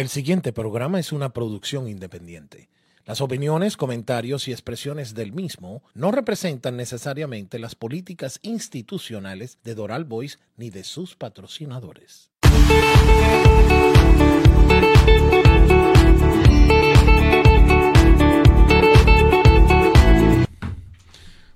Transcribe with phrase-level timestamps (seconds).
[0.00, 2.70] El siguiente programa es una producción independiente.
[3.04, 10.06] Las opiniones, comentarios y expresiones del mismo no representan necesariamente las políticas institucionales de Doral
[10.06, 12.30] Voice ni de sus patrocinadores.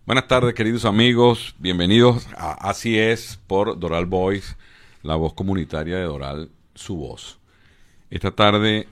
[0.05, 1.55] Buenas tardes, queridos amigos.
[1.59, 4.55] Bienvenidos a Así es por Doral Voice,
[5.03, 7.39] la voz comunitaria de Doral, su voz.
[8.15, 8.87] Esta tarde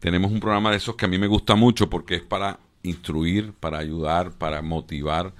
[0.00, 3.54] tenemos un programa de esos que a mí me gusta mucho porque es para instruir,
[3.54, 5.32] para ayudar, para motivar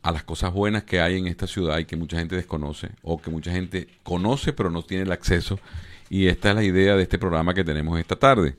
[0.00, 3.20] a las cosas buenas que hay en esta ciudad y que mucha gente desconoce o
[3.20, 5.60] que mucha gente conoce pero no tiene el acceso.
[6.08, 8.56] Y esta es la idea de este programa que tenemos esta tarde.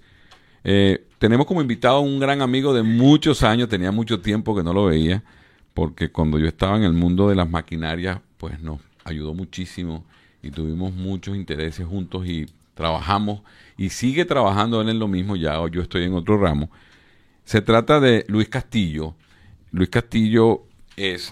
[0.63, 4.62] Eh, tenemos como invitado a un gran amigo de muchos años, tenía mucho tiempo que
[4.62, 5.23] no lo veía,
[5.73, 10.05] porque cuando yo estaba en el mundo de las maquinarias, pues nos ayudó muchísimo
[10.43, 12.46] y tuvimos muchos intereses juntos y
[12.82, 13.41] trabajamos
[13.77, 16.71] y sigue trabajando él en lo mismo, ya yo estoy en otro ramo.
[17.46, 19.13] Se trata de Luis Castillo.
[19.71, 20.63] Luis Castillo
[20.98, 21.32] es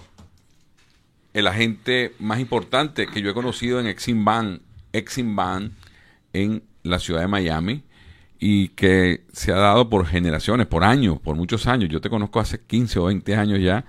[1.33, 4.61] el agente más importante que yo he conocido en Exim Bank,
[6.33, 7.83] en la ciudad de Miami
[8.39, 11.89] y que se ha dado por generaciones, por años, por muchos años.
[11.89, 13.86] Yo te conozco hace 15 o 20 años ya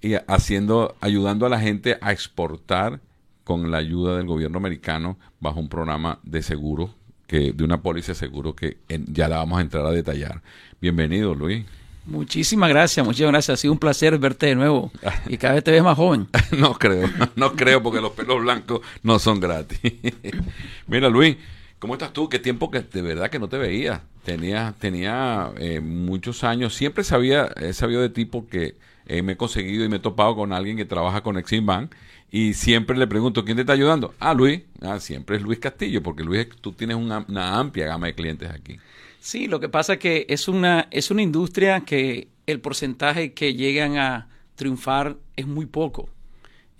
[0.00, 3.00] y haciendo ayudando a la gente a exportar
[3.44, 6.90] con la ayuda del gobierno americano bajo un programa de seguro,
[7.26, 10.42] que, de una póliza de seguro que ya la vamos a entrar a detallar.
[10.80, 11.64] Bienvenido, Luis.
[12.06, 13.58] Muchísimas gracias, muchas gracias.
[13.58, 14.90] Ha sido un placer verte de nuevo.
[15.28, 16.28] Y cada vez te ves más joven.
[16.58, 19.80] no creo, no creo porque los pelos blancos no son gratis.
[20.86, 21.36] Mira, Luis,
[21.78, 22.28] ¿cómo estás tú?
[22.28, 24.02] Qué tiempo que de verdad que no te veía.
[24.24, 26.74] Tenía, tenía eh, muchos años.
[26.74, 30.34] Siempre sabía, he sabido de ti porque eh, me he conseguido y me he topado
[30.34, 31.94] con alguien que trabaja con Exim Bank
[32.34, 34.12] y siempre le pregunto, ¿quién te está ayudando?
[34.18, 34.62] Ah, Luis.
[34.80, 37.24] Ah, siempre es Luis Castillo, porque Luis, tú tienes una,
[37.60, 38.76] amplia gama de clientes aquí.
[39.20, 43.54] Sí, lo que pasa es que es una, es una industria que el porcentaje que
[43.54, 46.08] llegan a triunfar es muy poco.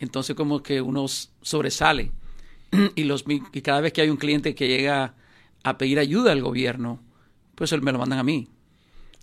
[0.01, 2.11] Entonces como que uno sobresale.
[2.97, 5.15] y, los, y cada vez que hay un cliente que llega
[5.63, 6.99] a pedir ayuda al gobierno,
[7.55, 8.49] pues él me lo mandan a mí.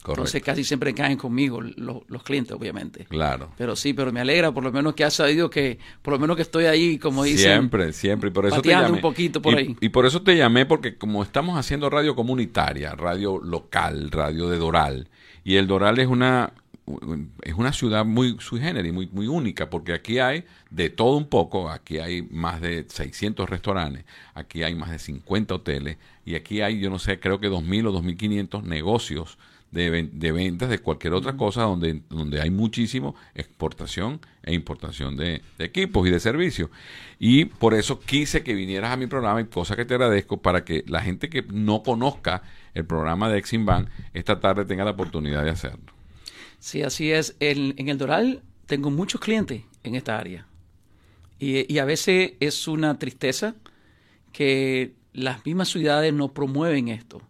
[0.07, 3.06] Entonces casi siempre caen conmigo los, clientes, obviamente.
[3.06, 3.51] Claro.
[3.57, 6.35] Pero sí, pero me alegra por lo menos que has sabido que, por lo menos
[6.35, 7.51] que estoy ahí, como dicen.
[7.51, 8.29] Siempre, siempre.
[8.29, 8.91] Y por eso te llamé.
[8.91, 9.75] un poquito por ahí.
[9.79, 14.57] Y por eso te llamé, porque como estamos haciendo radio comunitaria, radio local, radio de
[14.57, 15.09] Doral,
[15.44, 16.53] y el Doral es una
[17.44, 21.28] es una ciudad muy sui generis, muy, muy única, porque aquí hay de todo un
[21.28, 24.03] poco, aquí hay más de 600 restaurantes,
[24.34, 27.88] aquí hay más de 50 hoteles, y aquí hay, yo no sé, creo que 2.000
[27.88, 29.38] o 2.500 negocios
[29.72, 35.42] de, de, ventas de cualquier otra cosa donde, donde hay muchísimo exportación e importación de,
[35.59, 36.70] equipos y de servicios.
[37.20, 40.66] Y por eso quise que vinieras a mi programa y cosa que te agradezco para
[40.66, 42.44] que la gente que no conozca
[42.74, 45.94] el programa de Exim Bank esta tarde tenga la oportunidad de hacerlo.
[46.59, 47.36] Sí, así es.
[47.40, 50.46] En, en el Doral tengo muchos clientes en esta área.
[51.40, 53.56] Y, y a veces es una tristeza
[54.32, 57.22] que las mismas ciudades no promueven esto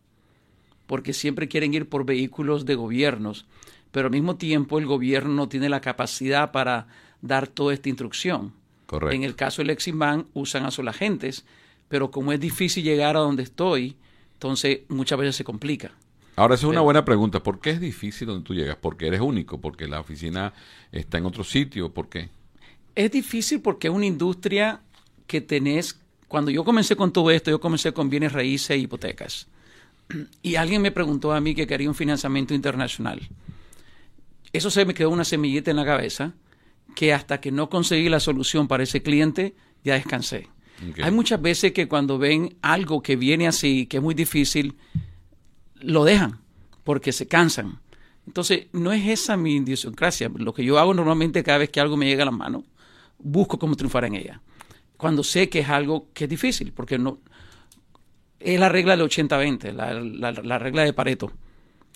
[0.91, 3.45] porque siempre quieren ir por vehículos de gobiernos,
[3.93, 6.87] pero al mismo tiempo el gobierno no tiene la capacidad para
[7.21, 8.51] dar toda esta instrucción.
[8.87, 9.15] Correcto.
[9.15, 11.45] En el caso del Eximban usan a sus agentes,
[11.87, 13.95] pero como es difícil llegar a donde estoy,
[14.33, 15.91] entonces muchas veces se complica.
[16.35, 17.41] Ahora, esa es una buena pregunta.
[17.41, 18.75] ¿Por qué es difícil donde tú llegas?
[18.75, 19.61] ¿Porque eres único?
[19.61, 20.51] ¿Porque la oficina
[20.91, 21.93] está en otro sitio?
[21.93, 22.27] ¿Por qué?
[22.95, 24.81] Es difícil porque es una industria
[25.25, 25.97] que tenés...
[26.27, 29.47] Cuando yo comencé con todo esto, yo comencé con bienes raíces e hipotecas
[30.41, 33.21] y alguien me preguntó a mí que quería un financiamiento internacional.
[34.53, 36.33] Eso se me quedó una semillita en la cabeza
[36.95, 40.49] que hasta que no conseguí la solución para ese cliente, ya descansé.
[41.01, 44.75] Hay muchas veces que cuando ven algo que viene así, que es muy difícil,
[45.75, 46.39] lo dejan
[46.83, 47.79] porque se cansan.
[48.25, 50.31] Entonces, no es esa mi idiosincrasia.
[50.33, 52.63] Lo que yo hago normalmente cada vez que algo me llega a la mano,
[53.19, 54.41] busco cómo triunfar en ella.
[54.97, 57.19] Cuando sé que es algo que es difícil, porque no,
[58.43, 61.31] es la regla del 80-20, la, regla de Pareto,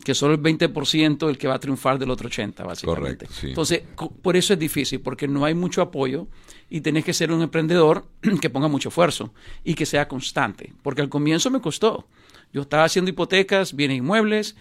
[0.03, 3.25] que solo el 20% el que va a triunfar del otro 80%, básicamente.
[3.25, 3.83] Correcto, Entonces,
[4.21, 6.27] por eso es difícil, porque no hay mucho apoyo
[6.69, 8.05] y tenés que ser un emprendedor
[8.41, 9.33] que ponga mucho esfuerzo
[9.63, 12.07] y que sea constante, porque al comienzo me costó.
[12.53, 14.55] Yo estaba haciendo hipotecas, bienes inmuebles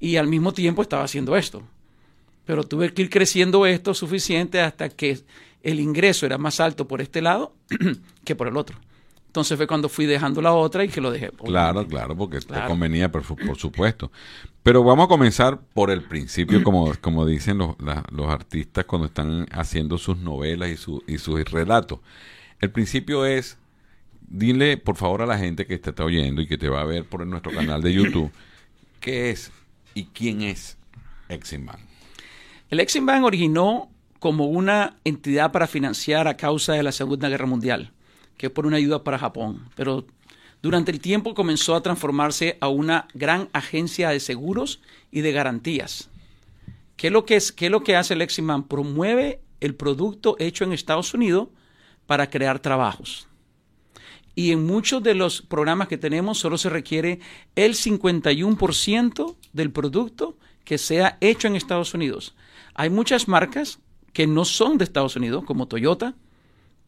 [0.00, 1.62] y al mismo tiempo estaba haciendo esto.
[2.44, 5.20] Pero tuve que ir creciendo esto suficiente hasta que
[5.62, 7.54] el ingreso era más alto por este lado
[8.24, 8.78] que por el otro.
[9.28, 11.30] Entonces fue cuando fui dejando la otra y que lo dejé.
[11.44, 13.24] Claro, claro, porque te convenía, por,
[13.56, 14.10] supuesto.
[14.62, 17.76] Pero vamos a comenzar por el principio, como, como dicen los,
[18.10, 22.00] los artistas cuando están haciendo sus novelas y, su, y sus relatos.
[22.58, 23.58] El principio es,
[24.22, 26.84] dile por favor a la gente que te está oyendo y que te va a
[26.84, 28.32] ver por nuestro canal de YouTube,
[29.00, 29.52] ¿qué es
[29.92, 30.78] y quién es
[31.28, 31.80] Exim Bank?
[32.70, 33.90] El Exim Bank originó
[34.20, 37.92] como una entidad para financiar a causa de la Segunda Guerra Mundial,
[38.38, 39.68] que por una ayuda para Japón.
[39.76, 40.06] Pero
[40.62, 44.80] durante el tiempo comenzó a transformarse a una gran agencia de seguros
[45.10, 46.08] y de garantías.
[46.96, 48.66] ¿Qué es lo que, es, qué es lo que hace el Exim Bank?
[48.66, 51.48] Promueve el producto hecho en Estados Unidos
[52.06, 53.28] para crear trabajos.
[54.34, 57.20] Y en muchos de los programas que tenemos solo se requiere
[57.56, 62.34] el 51% del producto que sea hecho en Estados Unidos.
[62.74, 63.80] Hay muchas marcas
[64.12, 66.14] que no son de Estados Unidos, como Toyota,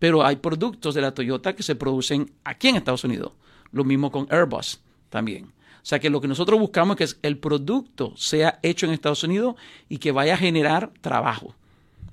[0.01, 3.33] pero hay productos de la Toyota que se producen aquí en Estados Unidos.
[3.71, 4.81] Lo mismo con Airbus
[5.11, 5.45] también.
[5.45, 9.23] O sea que lo que nosotros buscamos es que el producto sea hecho en Estados
[9.23, 9.55] Unidos
[9.89, 11.55] y que vaya a generar trabajo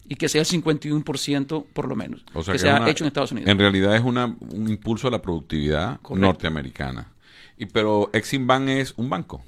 [0.07, 3.04] y que sea el 51% por lo menos, O sea, que, que sea una- hecho
[3.04, 3.50] en Estados Unidos.
[3.50, 6.16] En realidad es una, un impulso a la productividad Correcto.
[6.28, 7.12] norteamericana.
[7.57, 9.42] Y, pero Exim Bank es un banco.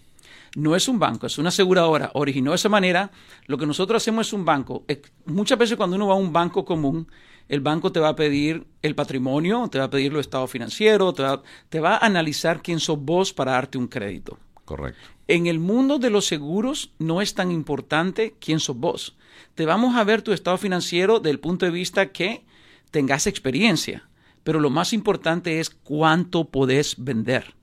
[0.56, 2.10] No es un banco, es una aseguradora.
[2.16, 3.12] Originó de esa manera.
[3.46, 4.84] Lo que nosotros hacemos es un banco.
[5.26, 7.08] Muchas veces cuando uno va a un banco común,
[7.50, 11.16] el banco te va a pedir el patrimonio, te va a pedir los estados financieros,
[11.16, 14.38] te va, te va a analizar quién sos vos para darte un crédito.
[14.64, 15.02] Correcto.
[15.28, 19.18] En el mundo de los seguros no es tan importante quién sos vos.
[19.56, 22.46] Te vamos a ver tu estado financiero desde el punto de vista que
[22.92, 24.08] tengas experiencia,
[24.44, 27.56] pero lo más importante es cuánto podés vender.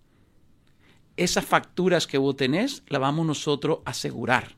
[1.16, 4.56] Esas facturas que vos tenés, la vamos nosotros a asegurar.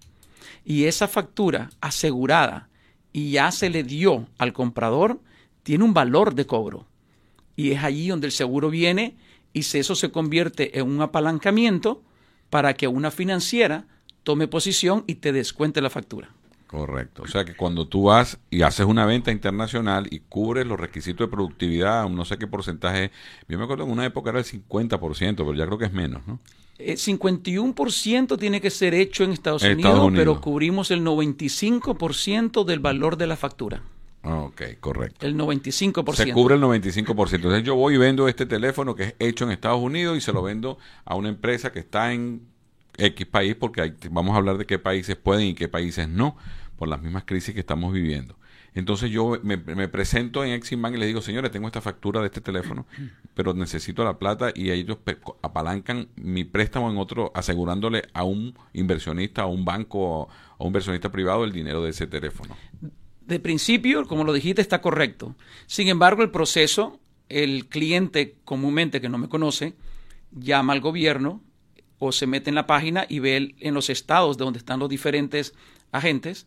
[0.64, 2.68] Y esa factura asegurada
[3.12, 5.20] y ya se le dio al comprador,
[5.62, 6.86] tiene un valor de cobro.
[7.56, 9.16] Y es allí donde el seguro viene
[9.52, 12.02] y eso se convierte en un apalancamiento
[12.50, 13.86] para que una financiera
[14.22, 16.30] tome posición y te descuente la factura.
[16.66, 17.22] Correcto.
[17.22, 21.26] O sea que cuando tú vas y haces una venta internacional y cubres los requisitos
[21.26, 23.10] de productividad, no sé qué porcentaje,
[23.48, 26.26] yo me acuerdo en una época era el 50%, pero ya creo que es menos,
[26.26, 26.38] ¿no?
[26.78, 30.20] Eh, 51% tiene que ser hecho en Estados, En Unidos, Estados Unidos.
[30.36, 33.82] pero cubrimos el 95% del valor de la factura.
[34.22, 35.26] Ah, Ok, correcto.
[35.26, 36.14] El 95%.
[36.26, 37.36] Se cubre el 95%.
[37.36, 40.32] Entonces yo voy y vendo este teléfono que es hecho en Estados Unidos y se
[40.32, 42.42] lo vendo a una empresa que está en
[42.96, 46.36] X país, porque hay- vamos a hablar de qué países pueden y qué países no,
[46.76, 48.36] por las mismas crisis que estamos viviendo.
[48.74, 52.20] Entonces yo me, me presento en Exim Bank y les digo, señores, tengo esta factura
[52.20, 52.86] de este teléfono,
[53.34, 54.98] pero necesito la plata y ellos
[55.42, 60.68] apalancan mi préstamo en otro, asegurándole a un inversionista, a un banco o a un
[60.68, 62.56] inversionista privado el dinero de ese teléfono.
[63.26, 65.34] de principio, como lo dijiste, está correcto.
[65.66, 69.74] Sin embargo, el proceso, el cliente comúnmente que no me conoce,
[70.32, 71.42] llama al gobierno
[71.98, 74.88] o se mete en la página y ve en los estados de donde están los
[74.88, 75.54] diferentes
[75.92, 76.46] agentes,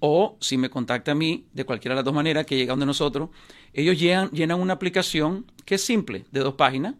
[0.00, 2.86] o si me contacta a mí, de cualquiera de las dos maneras, que llega donde
[2.86, 3.30] nosotros,
[3.72, 6.94] ellos llenan, llenan una aplicación que es simple, de dos páginas.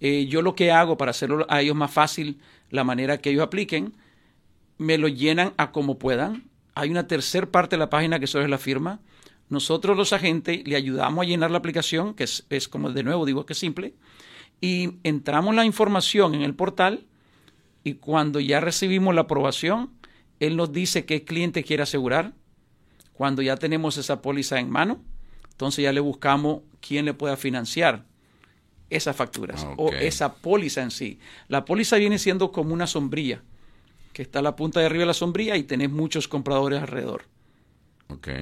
[0.00, 2.40] Eh, yo lo que hago para hacerlo a ellos más fácil,
[2.70, 3.94] la manera que ellos apliquen,
[4.78, 6.44] me lo llenan a como puedan.
[6.74, 9.00] Hay una tercer parte de la página que solo es la firma.
[9.48, 13.26] Nosotros los agentes le ayudamos a llenar la aplicación, que es, es como de nuevo
[13.26, 13.94] digo que es simple,
[14.60, 17.04] y entramos la información en el portal
[17.84, 19.90] y cuando ya recibimos la aprobación,
[20.46, 22.32] él nos dice qué cliente quiere asegurar.
[23.12, 25.02] Cuando ya tenemos esa póliza en mano,
[25.50, 28.04] entonces ya le buscamos quién le pueda financiar
[28.90, 29.94] esas facturas o Ok.
[30.00, 31.18] esa póliza en sí.
[31.48, 33.42] La póliza viene siendo como una sombrilla,
[34.12, 37.24] que está a la punta de arriba de la sombrilla y tenés muchos compradores alrededor.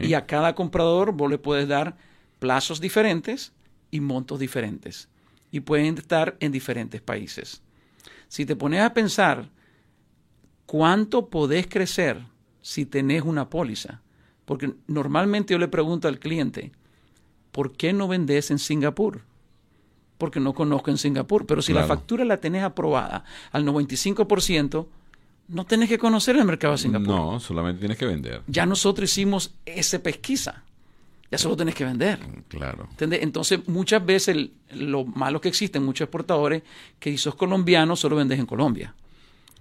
[0.03, 1.97] Y a cada comprador vos le puedes dar
[2.41, 3.53] plazos diferentes
[3.93, 5.09] y montos diferentes.
[5.53, 7.63] Y pueden estar en diferentes países.
[8.29, 9.49] Si te pones a pensar
[10.71, 12.21] cuánto podés crecer
[12.63, 14.03] si tenés una póliza,
[14.45, 16.71] porque normalmente yo le pregunto al cliente,
[17.51, 19.23] ¿por qué no vendés en Singapur?
[20.17, 21.45] Porque no conozco en Singapur.
[21.45, 21.95] Pero si la Claro.
[21.97, 24.87] factura la tenés aprobada al 95%,
[25.49, 28.43] no tenés que conocer el mercado de Singapur No, solamente tienes que vender.
[28.47, 30.63] ya nosotros hicimos esa pesquisa.
[31.33, 32.21] Ya solo tenés que vender.
[32.47, 32.87] Claro.
[32.93, 33.23] ¿Entendés?
[33.25, 34.53] Entonces, muchas veces el-
[34.89, 36.63] lo malo que existen muchos exportadores,
[37.01, 38.95] que si sos colombiano, solo vendes en Colombia.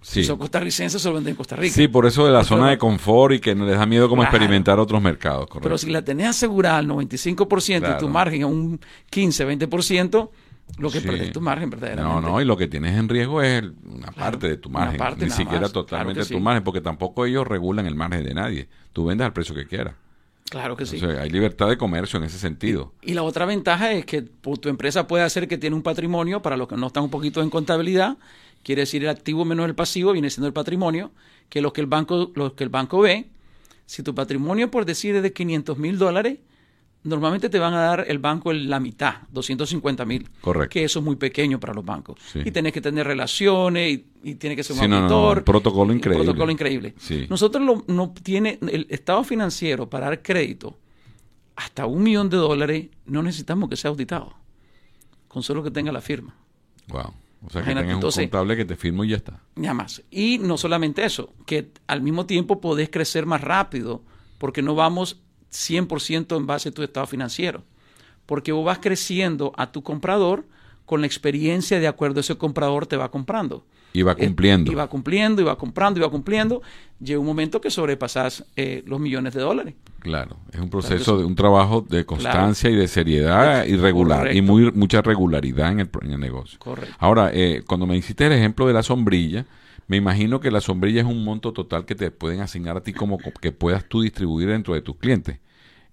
[0.02, 0.22] Sí.
[0.22, 1.74] Si sos costarricense, solo vendes en Costa Rica.
[1.74, 4.22] Sí, por eso de la zona de confort y que no les da miedo como
[4.22, 4.36] Claro.
[4.38, 5.62] experimentar otros mercados, correcto.
[5.64, 8.10] Pero si la tenés asegurada al 95% y tu Claro.
[8.10, 8.80] margen a un
[9.10, 10.32] 15, 20%,
[10.78, 11.08] lo que Sí.
[11.08, 12.22] perdés tu margen verdaderamente.
[12.22, 14.98] No, no, y lo que tienes en riesgo es una parte de tu una margen,
[14.98, 16.40] parte ni siquiera más, totalmente claro tu sí.
[16.40, 18.70] margen, porque tampoco ellos regulan el margen de nadie.
[18.94, 19.96] Tú vendes al precio que quieras.
[20.50, 21.00] Claro que sí.
[21.04, 22.94] Hay libertad de comercio en ese sentido.
[23.02, 26.58] Y la otra ventaja es que tu empresa puede hacer que tiene un patrimonio, para
[26.58, 28.18] los que no están un poquito en contabilidad,
[28.64, 31.12] quiere decir el activo menos el pasivo, viene siendo el patrimonio,
[31.50, 33.28] que lo que el banco, lo que el banco ve,
[33.86, 36.40] si tu patrimonio, por decir, es de 500 mil dólares,
[37.04, 40.30] normalmente te van a dar el banco en la mitad, 250 mil.
[40.42, 40.74] Correcto.
[40.74, 42.20] Que eso es muy pequeño para los bancos.
[42.32, 42.40] Sí.
[42.46, 45.16] Y tienes que tener relaciones y, y tiene que ser un Sí, no, no, no,
[45.16, 45.38] auditor.
[45.40, 46.24] un protocolo increíble.
[46.26, 46.94] protocolo increíble.
[46.98, 47.26] Sí.
[47.30, 50.78] Nosotros lo- no tiene el estado financiero para dar crédito
[51.56, 54.34] hasta un millón de dólares no necesitamos que sea auditado.
[55.28, 56.36] Con solo que tenga la firma.
[56.88, 57.02] Wow.
[57.02, 59.42] O sea, que Imagínate, tengas entonces- un contable que te firmo y ya está.
[59.56, 60.02] Nada más.
[60.12, 64.04] Y no solamente eso, que al mismo tiempo podés crecer más rápido
[64.38, 67.64] porque no vamos 100% en base a tu estado financiero.
[68.26, 70.46] Porque vos vas creciendo a tu comprador
[70.86, 73.64] con la experiencia de acuerdo a ese comprador te va comprando.
[73.92, 74.72] Y va Eh, cumpliendo.
[74.72, 76.62] Y va cumpliendo, y va comprando, y va cumpliendo.
[77.00, 79.74] Llega un momento que sobrepasas eh, los millones de dólares.
[80.00, 84.36] Claro, es un proceso Entonces- de un trabajo de constancia y de seriedad y regular
[84.36, 86.60] y muy mucha regularidad en el, en el negocio.
[86.60, 86.96] Correcto.
[87.00, 89.46] Ahora, eh, cuando me hiciste el ejemplo de la sombrilla,
[89.90, 92.94] me imagino que la sombrilla es un monto total que te pueden asignar a ti
[92.94, 95.40] como co- que puedas tú distribuir dentro de tus clientes.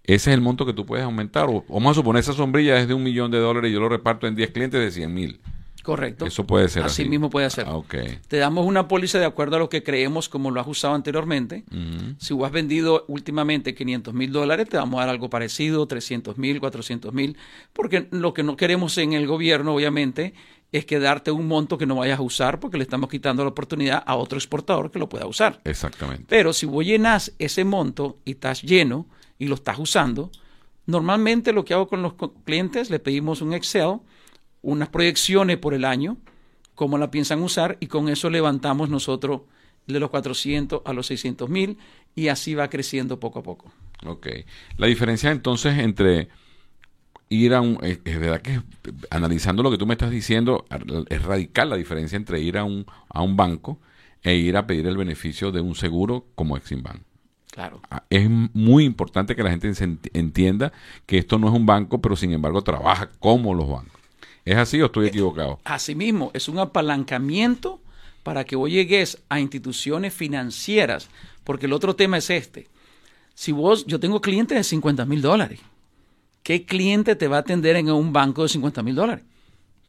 [0.05, 1.47] Ese es el monto que tú puedes aumentar.
[1.49, 3.89] O, vamos a suponer esa sombrilla es de un millón de dólares y yo lo
[3.89, 5.41] reparto en 10 clientes de 100 mil.
[5.83, 6.27] Correcto.
[6.27, 7.03] Eso puede ser así.
[7.03, 7.65] Así mismo puede ser.
[7.69, 7.95] Ah, ok.
[8.27, 11.63] Te damos una póliza de acuerdo a lo que creemos, como lo has usado anteriormente.
[12.19, 16.59] Si has vendido últimamente 500 mil dólares, te vamos a dar algo parecido, 300 mil,
[16.59, 17.37] 400 mil,
[17.73, 20.35] porque lo que no queremos en el gobierno, obviamente,
[20.73, 23.51] es que darte un monto que no vayas a usar porque le estamos quitando la
[23.51, 25.61] oportunidad a otro exportador que lo pueda usar.
[25.65, 26.25] Exactamente.
[26.29, 29.07] Pero si vos llenas ese monto y estás lleno
[29.39, 30.31] y lo estás usando,
[30.87, 34.01] normalmente lo que hago con los clientes, le pedimos un Excel,
[34.63, 36.17] unas proyecciones por el año,
[36.75, 39.43] cómo la piensan usar y con eso levantamos nosotros
[39.87, 41.79] de los 400 a los 600 mil
[42.15, 43.73] y así va creciendo poco a poco.
[44.05, 44.29] Ok.
[44.77, 46.29] La diferencia entonces entre
[47.29, 47.79] ir a un...
[47.83, 48.63] Es, es verdad que eh,
[49.11, 50.67] analizando lo que tú me estás diciendo,
[51.09, 53.79] es radical la diferencia entre ir a un, a un banco
[54.23, 57.03] e ir a pedir el beneficio de un seguro como Eximbank.
[57.51, 57.81] Claro.
[57.91, 59.73] Ah, Es muy importante que la gente
[60.13, 60.73] entienda
[61.07, 64.01] que esto no es un banco, pero sin embargo trabaja como los bancos.
[64.45, 65.59] ¿Es así o estoy equivocado?
[65.65, 67.81] Asimismo, es un apalancamiento
[68.23, 71.09] para que vos llegues a instituciones financieras,
[71.45, 72.69] porque el otro tema es este.
[73.35, 75.61] Si vos, yo tengo clientes de 50 mil dólares,
[76.47, 79.25] ¿qué cliente te va a atender en un banco de 50 mil dólares?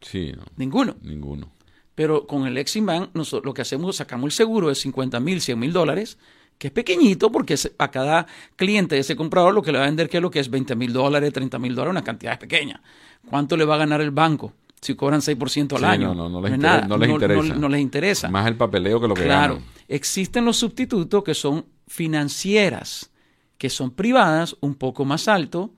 [0.02, 0.96] Sí, no, Ninguno.
[1.04, 1.52] ninguno.
[1.94, 5.20] Pero con el Exim Bank, nosotros lo que hacemos es sacamos el seguro de 50
[5.20, 6.18] mil, 100 mil dólares,
[6.58, 9.88] que es pequeñito porque a cada cliente de ese comprador lo que le va a
[9.88, 12.82] vender que es lo que es 20 mil dólares, 30 mil dólares, una cantidad pequeña.
[13.30, 16.08] ¿Cuánto le va a ganar el banco si cobran 6% al Sí, año?
[16.16, 17.54] no, no, no les no les interesa.
[17.56, 18.30] no les interesa.
[18.30, 19.70] Más el papeleo que lo que Claro, ganan.
[19.88, 23.12] existen los sustitutos que son financieras,
[23.58, 25.72] que son privadas, un poco más alto,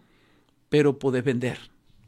[0.70, 1.60] pero puedes vender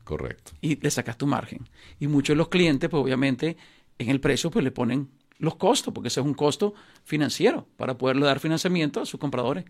[0.04, 0.52] Correcto.
[0.62, 1.68] y le sacas tu margen.
[2.00, 3.58] Y muchos de los clientes, pues obviamente,
[3.98, 7.98] en el precio, pues le ponen los costos, porque ese es un costo financiero para
[7.98, 9.66] poderle dar financiamiento a sus compradores.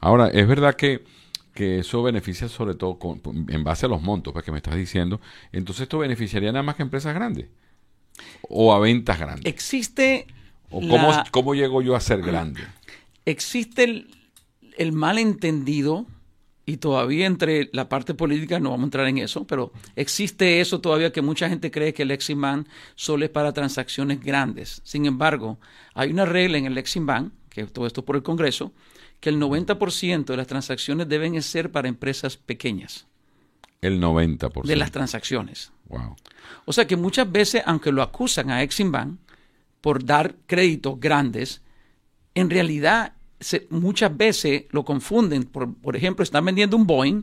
[0.00, 1.04] Ahora, es verdad que,
[1.52, 4.76] que eso beneficia sobre todo con- en base a los montos pues, que me estás
[4.76, 5.20] diciendo.
[5.52, 7.48] Entonces, ¿esto beneficiaría nada más que empresas grandes?
[8.48, 9.44] ¿O a ventas grandes?
[9.46, 10.26] Existe,
[10.70, 12.62] ¿O cómo, cómo llego yo a ser grande?
[13.26, 14.14] existe el,
[14.78, 16.06] el malentendido,
[16.70, 20.80] y todavía entre la parte política no vamos a entrar en eso, pero existe eso
[20.80, 24.80] todavía que mucha gente cree que el Exim Bank solo es para transacciones grandes.
[24.84, 25.58] Sin embargo,
[25.94, 28.72] hay una regla en el Exim Bank, que todo esto por el Congreso,
[29.18, 33.08] que el 90% de las transacciones deben ser para empresas pequeñas,
[33.82, 34.62] El 90%.
[34.62, 35.72] de las transacciones.
[35.88, 36.14] Wow.
[36.66, 39.18] O sea que muchas veces, aunque lo acusan a Exim Bank
[39.80, 41.62] por dar créditos grandes,
[42.36, 45.44] en realidad se- muchas veces lo confunden.
[45.44, 47.22] Por, por ejemplo, están vendiendo un Boeing,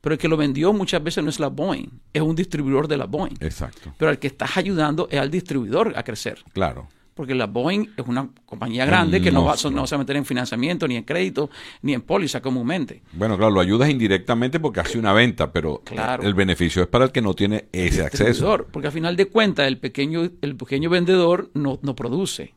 [0.00, 2.96] pero el que lo vendió muchas veces no es la Boeing, es un distribuidor de
[2.96, 3.36] la Boeing.
[3.40, 3.92] Exacto.
[3.98, 6.38] Pero al que estás ayudando es al distribuidor a crecer.
[6.52, 6.88] Claro.
[7.14, 10.16] Porque la Boeing es una compañía grande que no, va, no se va a meter
[10.16, 11.48] en financiamiento, ni en crédito,
[11.80, 13.00] ni en póliza comúnmente.
[13.14, 16.22] Bueno, claro, lo ayudas indirectamente porque hace una venta, pero Claro.
[16.24, 18.66] el beneficio es para el que no tiene ese acceso.
[18.70, 22.52] Porque al final de cuentas, el pequeño, el pequeño vendedor no, no produce.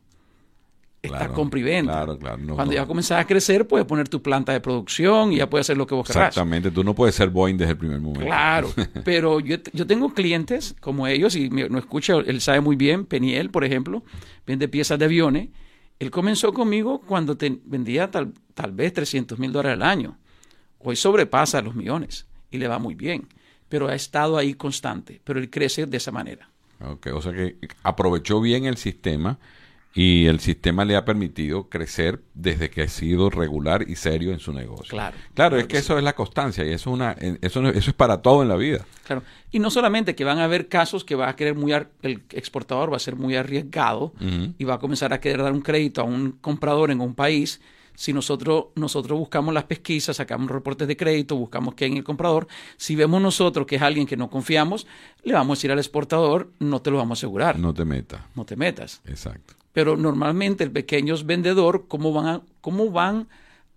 [1.02, 1.92] Está Claro, compra y venta.
[1.92, 2.80] claro, claro, no, Cuando no.
[2.80, 5.86] ya comenzás a crecer, puedes poner tu planta de producción y ya puedes hacer lo
[5.86, 6.28] que vos querrás.
[6.28, 6.70] Exactamente.
[6.70, 8.26] Tú no puedes ser Boeing desde el primer momento.
[8.26, 8.70] Claro,
[9.04, 13.06] pero yo, yo tengo clientes como ellos, y me, no escucha, él sabe muy bien,
[13.06, 14.02] Peniel, por ejemplo,
[14.46, 15.48] vende piezas de aviones.
[15.98, 20.18] Él comenzó conmigo cuando te vendía tal, tal vez 300 mil dólares al año.
[20.80, 23.26] Hoy sobrepasa los millones y le va muy bien,
[23.70, 26.50] pero ha estado ahí constante, pero él crece de esa manera.
[26.82, 29.38] Ok, O sea que aprovechó bien el sistema
[29.92, 34.38] y el sistema le ha permitido crecer desde que ha sido regular y serio en
[34.38, 34.86] su negocio.
[34.90, 37.60] Claro, Claro, claro es que que eso es la constancia y eso es una eso
[37.60, 38.84] no- eso es para todo en la vida.
[39.04, 39.22] Claro.
[39.50, 42.22] Y no solamente que van a haber casos que va a querer muy, ar- el
[42.30, 44.12] exportador va a ser muy arriesgado
[44.58, 47.60] y va a comenzar a querer dar un crédito a un comprador en un país,
[47.96, 52.46] Si nosotros, nosotros buscamos las pesquisas, sacamos reportes de crédito, buscamos qué en el comprador,
[52.78, 54.86] si vemos nosotros que es alguien que no confiamos,
[55.22, 57.58] le vamos a decir al exportador, no te lo vamos a asegurar.
[57.58, 58.22] No te metas.
[58.34, 59.02] No te metas.
[59.06, 59.52] Exacto.
[59.72, 63.28] Pero normalmente el pequeño vendedor, ¿cómo van a, cómo van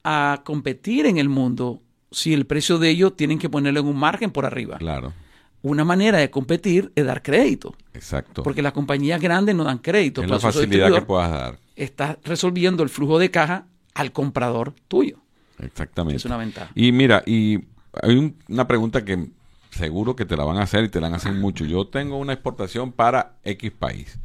[0.03, 1.81] a competir en el mundo
[2.11, 4.77] si el precio de ellos tienen que ponerlo en un margen por arriba?
[4.77, 5.13] Claro.
[5.61, 7.75] Una manera de competir es dar crédito.
[7.93, 8.43] Exacto.
[8.43, 10.21] Porque las compañías grandes no dan crédito.
[10.21, 11.57] Es la facilidad que puedas dar.
[11.75, 15.19] Estás resolviendo el flujo de caja al comprador tuyo.
[15.59, 16.17] Exactamente.
[16.17, 16.71] Es una ventaja.
[16.75, 17.59] Y mira, y
[18.01, 19.29] hay una pregunta que
[19.71, 21.65] seguro que te la van a hacer y te la van a hacer mucho.
[21.65, 24.17] Yo tengo una exportación para X país.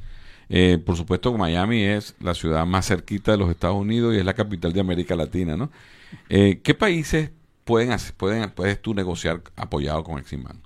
[0.48, 4.24] Eh, por supuesto, Miami es la ciudad más cerquita de los Estados Unidos y es
[4.24, 5.70] la capital de América Latina, ¿no?
[6.28, 7.30] Eh, ¿Qué países
[7.64, 10.56] pueden, pueden puedes tú negociar apoyado con Exim Bank?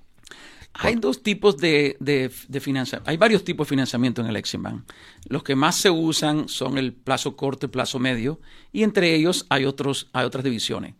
[0.75, 3.09] Hay dos tipos de, de, financiamiento.
[3.09, 4.83] Hay varios tipos de financiamiento en el Exim Bank.
[5.27, 8.39] Los que más se usan son el plazo corto y plazo medio,
[8.71, 10.95] y entre ellos hay, otros, hay otras divisiones.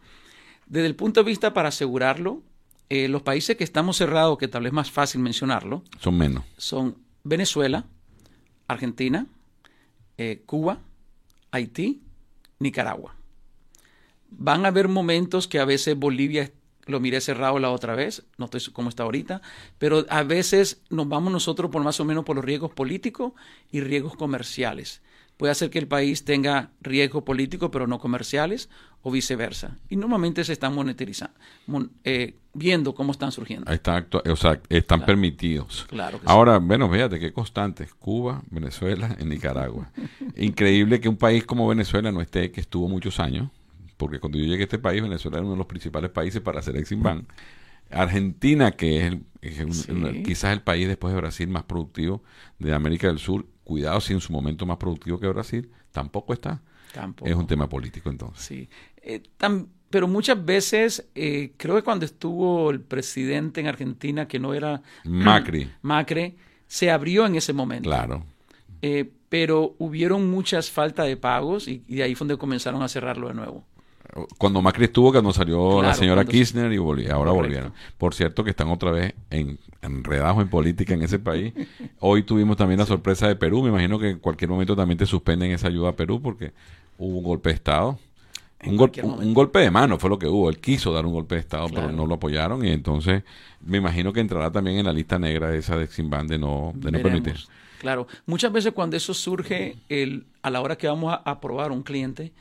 [0.68, 2.44] Desde el punto de vista para asegurarlo,
[2.90, 6.44] eh, los países que estamos cerrados, que tal vez es más fácil mencionarlo, son menos.
[6.58, 7.86] Son Venezuela,
[8.74, 9.28] Argentina,
[10.18, 10.80] eh, Cuba,
[11.52, 12.02] Haití,
[12.60, 13.16] Nicaragua.
[14.30, 16.52] Van a haber momentos que a veces Bolivia
[16.86, 19.42] lo miré cerrado la otra vez, no estoy como está ahorita,
[19.78, 23.34] pero a veces nos vamos nosotros por más o menos por los riesgos políticos
[23.72, 25.02] y riesgos comerciales.
[25.44, 28.70] Puede hacer que el país tenga riesgos políticos pero no comerciales
[29.02, 29.78] o viceversa.
[29.90, 31.36] Y normalmente se están monetarizando,
[32.06, 33.70] eh, viendo cómo están surgiendo.
[33.70, 35.86] Están, o sea, están permitidos.
[35.90, 37.94] Claro Ahora, bueno, fíjate qué constantes.
[37.94, 39.92] Cuba, Venezuela y Nicaragua.
[40.38, 43.50] Increíble que un país como Venezuela no esté, que estuvo muchos años,
[43.98, 46.62] porque cuando yo llegué a este país, Venezuela era uno de los principales países para
[46.62, 47.26] hacer Exim Bank.
[47.92, 49.88] Argentina, que es,
[50.24, 52.24] quizás el país después de Brasil más productivo
[52.60, 56.62] de América del Sur, cuidado si en su momento más productivo que Brasil, tampoco está.
[56.94, 57.30] Tampoco.
[57.30, 58.46] Es un tema político entonces.
[58.46, 58.70] Sí.
[59.02, 59.24] Eh,
[59.90, 64.82] pero muchas veces, eh, creo que cuando estuvo el presidente en Argentina, que no era
[65.04, 66.36] Macri, Macri
[66.68, 67.90] se abrió en ese momento.
[67.90, 68.24] Claro.
[68.82, 72.88] Eh, pero hubieron muchas faltas de pagos y, y, de ahí fue donde comenzaron a
[72.88, 73.66] cerrarlo de nuevo
[74.38, 76.78] cuando Macri estuvo, cuando salió la señora Kirchner y
[77.10, 77.74] ahora volvieron.
[77.98, 81.54] Por cierto que están otra vez en, enredados en política en ese país.
[82.00, 83.64] Hoy tuvimos también la sorpresa de Perú.
[83.64, 86.54] Me imagino que en cualquier momento también te suspenden esa ayuda a Perú porque
[86.98, 87.98] hubo un golpe de Estado.
[88.66, 90.50] Un, un, golpe de mano fue lo que hubo.
[90.50, 92.66] Él quiso dar un golpe de Estado, pero no lo apoyaron.
[92.66, 93.24] Y entonces
[93.60, 96.92] me imagino que entrará también en la lista negra esa de Eximban de no, de
[96.92, 97.36] no permitir.
[97.80, 98.08] Claro.
[98.26, 102.32] Muchas veces cuando eso surge, el, a la hora que vamos a aprobar un cliente,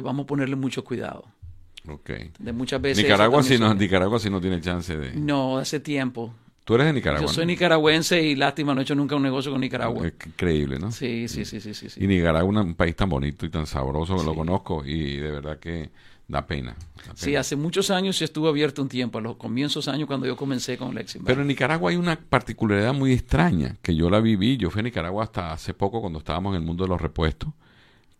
[0.00, 1.24] pues vamos a ponerle mucho cuidado.
[1.88, 2.10] Ok.
[2.38, 3.02] De muchas veces.
[3.04, 5.14] Nicaragua sí, no, Nicaragua sí no tiene chance de.
[5.14, 6.34] No, hace tiempo.
[6.64, 7.24] Tú eres de Nicaragua.
[7.24, 10.08] Yo soy nicaragüense y lástima, no he hecho nunca un negocio con Nicaragua.
[10.08, 10.90] increíble, ¿no?
[10.90, 14.16] Sí, sí, sí, sí, sí, Y Nicaragua es un país tan bonito y tan sabroso
[14.16, 15.90] que lo conozco y de verdad que
[16.26, 16.74] da pena,
[17.14, 20.76] Sí, hace muchos años estuvo abierto un tiempo, a los comienzos años cuando yo comencé
[20.76, 21.24] con Lexington.
[21.24, 24.56] Pero en Nicaragua hay una particularidad muy extraña que yo la viví.
[24.56, 27.50] Yo fui a Nicaragua hasta hace poco cuando estábamos en el mundo de los repuestos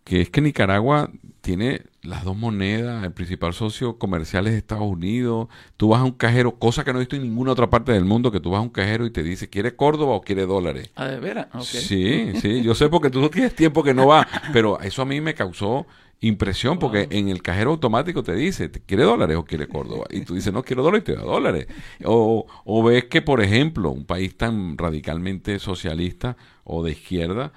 [0.06, 5.48] que es que Nicaragua tiene las dos monedas, el principal socio comercial es Estados Unidos,
[5.76, 8.04] tú vas a un cajero, cosa que no he visto en ninguna otra parte del
[8.04, 10.92] mundo, que tú vas a un cajero y te dice, ¿quiere Córdoba o quiere dólares?
[10.94, 14.28] Ah, de veras, Sí, sí, yo sé porque tú no tienes tiempo que no va,
[14.52, 15.88] pero eso a mí me causó
[16.20, 20.06] impresión porque en el cajero automático te dice, ¿quiere dólares o quiere Córdoba?
[20.10, 21.66] Y tú dices, no quiero dólares y te da dólares.
[22.04, 27.52] O, o ves que, por ejemplo, un país tan radicalmente socialista o de izquierda,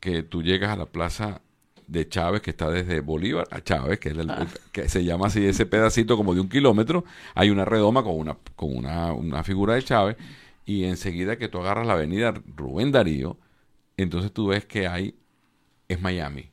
[0.00, 1.42] que tú llegas a la plaza
[1.90, 4.46] de Chávez, que está desde Bolívar a Chávez, que, es ah.
[4.70, 8.36] que se llama así ese pedacito como de un kilómetro, hay una redoma con una,
[8.54, 10.16] con una, una figura de Chávez,
[10.64, 13.36] y enseguida que tú agarras la avenida Rubén Darío,
[13.96, 15.16] entonces tú ves que hay,
[15.88, 16.48] es Miami.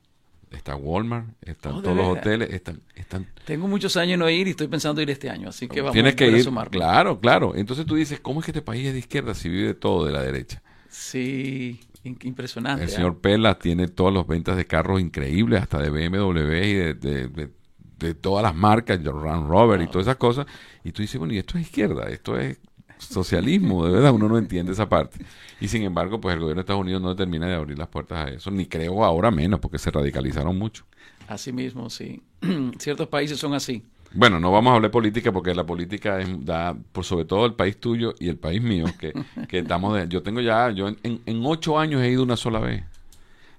[0.49, 3.27] Está Walmart, están todos los hoteles, están, están...
[3.45, 6.15] Tengo muchos años no ir y estoy pensando ir este año, así que vamos Tienes
[6.15, 7.53] que ir, claro, claro.
[7.53, 10.13] Entonces tú dices, ¿cómo es que este país es de izquierda si vive todo de
[10.13, 10.63] la derecha?
[10.89, 12.83] Sí, impresionante.
[12.83, 13.19] El señor ¿eh?
[13.21, 17.49] Pela tiene todas las ventas de carros increíbles, hasta de BMW y de,
[17.97, 20.45] de, todas las marcas, Land Rover y todas esas cosas.
[20.83, 22.59] Y tú dices, bueno, y esto es izquierda, esto es
[22.99, 25.19] socialismo, de verdad, uno no entiende esa parte.
[25.59, 28.27] Y sin embargo, pues el gobierno de Estados Unidos no termina de abrir las puertas
[28.27, 30.85] a eso, ni creo ahora menos, porque se radicalizaron mucho.
[31.27, 32.21] Así mismo, sí.
[32.79, 33.83] Ciertos países son así.
[34.13, 37.53] Bueno, no vamos a hablar política porque la política es, da, por sobre todo el
[37.53, 39.13] país tuyo y el país mío, que,
[39.47, 42.59] que estamos de, yo tengo ya, yo en, en, ocho años he ido una sola
[42.59, 42.83] vez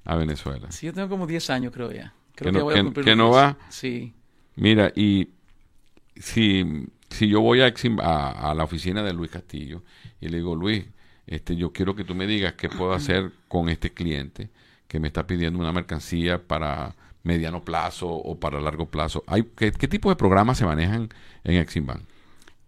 [0.05, 0.71] a Venezuela.
[0.71, 2.15] Sí, yo tengo como diez años creo ya.
[2.35, 3.59] Creo que, no, voy a que no va.
[3.69, 4.15] Sí.
[4.57, 5.29] Mira, y
[6.17, 9.83] si, si yo voy a, a, a, la oficina de Luis Castillo
[10.21, 10.85] y le digo, Luis,
[11.27, 14.51] este, yo quiero que tú me digas qué puedo hacer con este cliente
[14.89, 16.97] que me está pidiendo una mercancía para
[17.29, 19.23] mediano plazo o para largo plazo.
[19.27, 21.11] Hay, ¿qué, qué tipo de programas se manejan
[21.45, 22.01] en Exim Bank?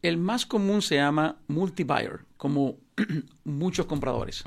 [0.03, 2.77] El más común se llama multi-buyer, como
[3.45, 4.45] muchos compradores.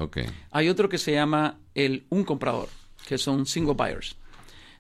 [0.52, 2.70] Hay otro que se llama el un comprador,
[3.08, 4.16] que son single buyers.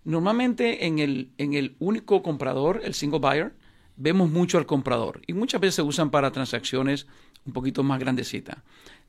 [0.05, 3.53] Normalmente en el, en el único comprador, el single buyer,
[3.95, 7.07] vemos mucho al comprador y muchas veces se usan para transacciones
[7.45, 8.57] un poquito más grandecitas.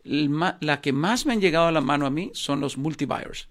[0.04, 3.48] La que más me han llegado a la mano a mí son los multi-buyers.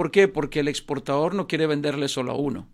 [0.00, 0.28] ¿Por qué?
[0.28, 2.66] Porque el exportador no quiere venderle solo a uno.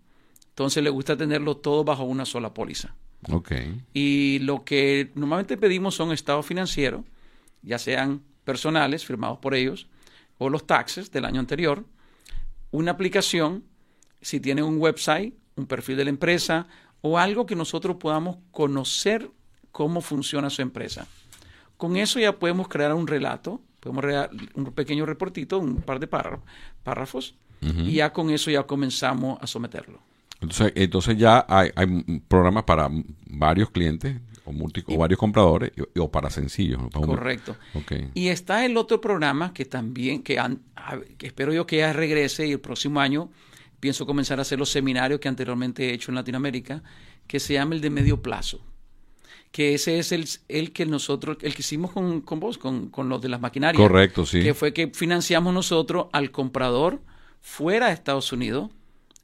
[0.47, 2.95] Entonces le gusta tenerlo todo bajo una sola póliza.
[3.29, 3.51] Ok.
[3.93, 7.01] Y lo que normalmente pedimos son estados financieros,
[7.63, 9.89] ya sean personales, firmados por ellos,
[10.37, 11.83] o los taxes del año anterior,
[12.71, 13.65] una aplicación,
[14.21, 16.67] si tiene un website, un perfil de la empresa,
[17.01, 19.29] o algo que nosotros podamos conocer
[19.73, 21.09] cómo funciona su empresa.
[21.75, 23.59] Con eso ya podemos crear un relato,
[23.93, 26.39] podemos un pequeño reportito, un par de párra-
[26.83, 29.99] párrafos, y ya con eso ya comenzamos a someterlo.
[30.39, 31.71] Entonces, entonces ya hay,
[32.27, 32.87] programas para
[33.27, 36.79] varios clientes o, multi- o varios compradores y- o para sencillos.
[36.79, 36.89] ¿no?
[36.89, 37.55] Para un- Correcto.
[37.73, 37.93] Ok.
[38.13, 40.61] Y está el otro programa que también, que, han-
[41.17, 43.31] que espero yo que ya regrese y el próximo año
[43.79, 46.83] pienso comenzar a hacer los seminarios que anteriormente he hecho en Latinoamérica,
[47.25, 48.61] que se llama el de medio plazo.
[49.57, 53.09] Que ese es el, el que nosotros, el que hicimos con, con vos, con, con
[53.09, 53.81] los de las maquinarias.
[53.81, 54.43] Correcto, sí.
[54.43, 57.01] Que fue que financiamos nosotros al comprador
[57.41, 58.69] fuera de Estados Unidos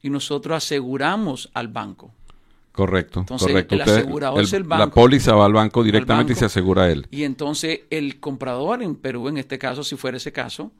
[0.02, 2.12] y nosotros aseguramos al banco.
[2.72, 3.76] Correcto, Entonces, correcto.
[3.76, 4.96] el asegurador es el La banco.
[5.02, 6.39] póliza va al banco directamente y banco.
[6.39, 7.06] se asegura él.
[7.12, 10.72] Y entonces el comprador en Perú, en este caso, si fuera ese caso,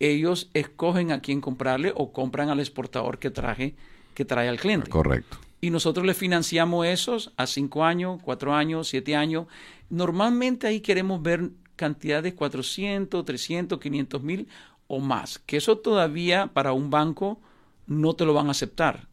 [0.00, 3.74] ellos escogen a quién comprarle o compran al exportador que traje,
[4.12, 4.90] que trae al cliente.
[4.90, 5.38] Correcto.
[5.60, 9.46] Y nosotros le financiamos esos a cinco años, cuatro años, siete años.
[9.90, 14.48] Normalmente ahí queremos ver cantidades 400, 300, 500 mil
[14.86, 15.38] o más.
[15.40, 17.40] Que eso todavía para un banco
[17.86, 19.08] no te lo van a aceptar.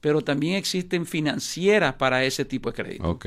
[0.00, 3.26] Pero también existen financieras para ese tipo de crédito Ok.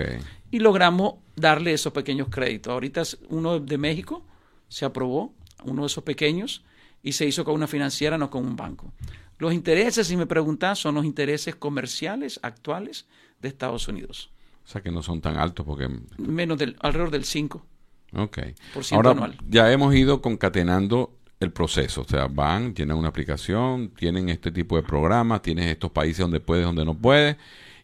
[0.52, 2.72] y logramos darle esos pequeños créditos.
[2.72, 4.24] Ahorita uno de México
[4.68, 6.64] se aprobó, uno de esos pequeños,
[7.02, 8.94] y se hizo con una financiera, no con un banco.
[9.40, 13.08] Los intereses, si me preguntas, son los intereses comerciales actuales
[13.42, 14.32] de Estados Unidos.
[14.66, 15.90] O sea que no son tan altos porque...
[16.18, 17.66] Menos del, alrededor del 5.
[18.14, 18.38] Ok.
[18.74, 19.38] Por ciento Ahora, anual.
[19.48, 22.02] ya hemos ido concatenando el proceso.
[22.02, 26.40] O sea, van, tienen una aplicación, tienen este tipo de programas, tienes estos países donde
[26.40, 27.38] puedes, donde no puedes,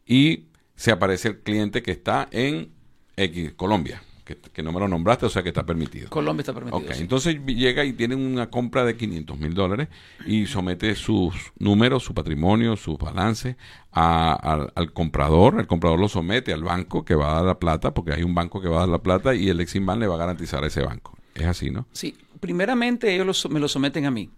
[0.05, 2.71] y se aparece el cliente que está en
[3.15, 6.09] X, Colombia, que, que no me lo nombraste, o sea que está permitido.
[6.09, 6.77] Colombia está permitido.
[6.83, 7.01] Ok, sí.
[7.03, 9.87] entonces llega y tiene una compra de 500 mil dólares
[10.25, 13.55] y somete sus números, su patrimonio, sus balances
[13.91, 15.59] a- al, al comprador.
[15.59, 18.33] El comprador lo somete al banco que va a dar la plata, porque hay un
[18.35, 20.63] banco que va a dar la plata y el Exim Bank le va a garantizar
[20.63, 21.15] a ese banco.
[21.35, 21.85] Es así, ¿no?
[21.93, 24.29] Sí, primeramente ellos lo me lo someten a mí.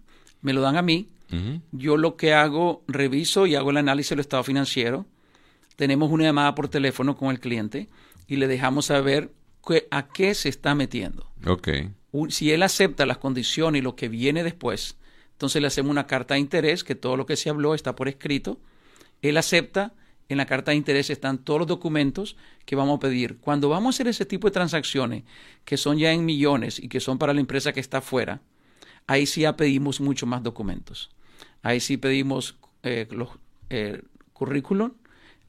[0.42, 1.08] Me lo dan a mí.
[1.72, 5.04] Yo lo que hago, reviso y hago el análisis del estado financiero.
[5.76, 7.88] Tenemos una llamada por teléfono con el cliente
[8.26, 9.30] y le dejamos saber
[9.66, 11.30] que- a qué se está metiendo.
[11.46, 11.68] Ok,
[12.10, 14.96] Un- si él acepta las condiciones y lo que viene después,
[15.32, 18.08] entonces le hacemos una carta de interés, que todo lo que se habló está por
[18.08, 18.58] escrito.
[19.22, 19.92] Él acepta,
[20.30, 23.38] en la carta de interés están todos los documentos que vamos a pedir.
[23.38, 25.24] Cuando vamos a hacer ese tipo de transacciones,
[25.64, 28.40] que son ya en millones y que son para la empresa que está afuera,
[29.06, 31.10] ahí sí ya pedimos mucho más documentos.
[31.62, 33.28] Ahí sí pedimos eh, los
[33.70, 34.92] eh, currículum,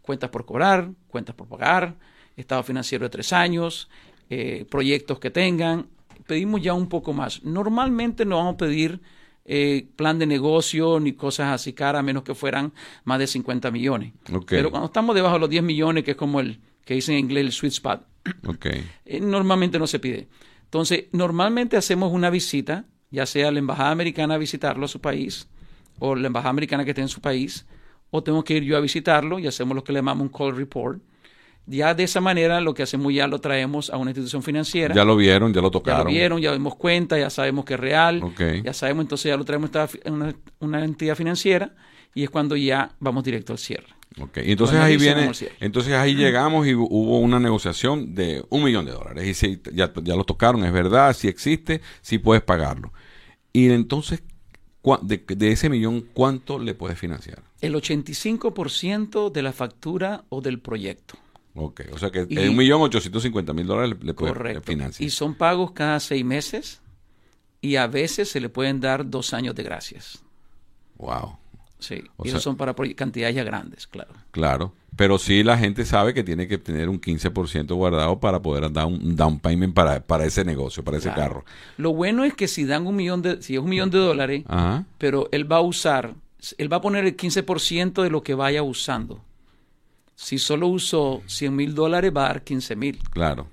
[0.01, 1.95] cuentas por cobrar, cuentas por pagar,
[2.39, 3.89] estado financiero de tres años,
[4.29, 5.87] eh, proyectos que tengan.
[6.27, 7.43] Pedimos ya un poco más.
[7.43, 9.01] Normalmente no vamos a pedir
[9.45, 12.71] eh, plan de negocio ni cosas así caras, a menos que fueran
[13.03, 14.13] más de 50 millones.
[14.47, 17.21] Pero cuando estamos debajo de los 10 millones, que es como el que dicen en
[17.21, 18.05] inglés el sweet spot,
[19.05, 20.27] eh, normalmente no se pide.
[20.65, 25.47] Entonces, normalmente hacemos una visita, ya sea la embajada americana a visitarlo a su país,
[25.97, 27.65] o la embajada americana que esté en su país,
[28.11, 30.55] o tengo que ir yo a visitarlo y hacemos lo que le llamamos un call
[30.55, 31.01] report.
[31.71, 34.95] Ya de esa manera lo que hacemos ya lo traemos a una institución financiera.
[34.95, 36.05] ya lo vieron, ya lo Ya tocaron.
[36.05, 38.41] lo vieron, ya dimos cuenta, ya sabemos que es real, Ok.
[38.63, 41.75] ya sabemos, entonces ya lo traemos a una, una entidad financiera
[42.15, 43.87] y es cuando ya vamos directo al cierre.
[44.19, 45.29] Ok, y entonces ahí viene,
[45.59, 49.27] entonces ahí llegamos y hu- hubo una negociación de un millón de dólares.
[49.27, 52.91] Y si ya, ya lo tocaron, es verdad, si existe, si puedes pagarlo.
[53.53, 54.23] Y entonces,
[55.03, 57.43] de, de ese millón, ¿cuánto le puedes financiar?
[57.61, 61.15] El 85% de la factura o del proyecto.
[61.55, 64.61] Ok, o sea que un millón ochocientos cincuenta mil dólares le, Correcto.
[64.63, 65.05] financiar.
[65.05, 66.81] Y son pagos cada seis meses
[67.61, 70.23] y a veces se le pueden dar dos años de gracias.
[70.97, 71.37] Wow,
[71.79, 72.03] Sí.
[72.17, 74.13] O y esos sea- son para cantidades ya grandes, claro.
[74.31, 74.73] claro.
[74.95, 78.85] Pero sí la gente sabe que tiene que tener un 15% guardado para poder dar
[78.85, 81.35] un down payment para, para ese negocio, para ese Claro.
[81.35, 81.45] carro.
[81.77, 84.43] Lo bueno es que si dan un millón de, si es un millón de dólares,
[84.47, 84.83] Ajá.
[84.97, 86.15] pero él va a usar
[86.57, 89.21] él va a poner el 15% de lo que vaya usando.
[90.21, 92.99] Si solo usó 100 mil dólares, va a dar 15 mil.
[93.11, 93.47] Claro.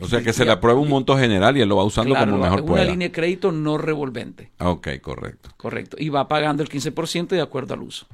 [0.00, 2.38] o sea que se le aprueba un monto general y él lo va usando como
[2.38, 2.82] mejor pueda.
[2.82, 4.52] Una línea de crédito no revolvente.
[4.60, 5.50] Ok, correcto.
[5.56, 5.96] Correcto.
[5.98, 8.06] Y va pagando el 15% de acuerdo al uso.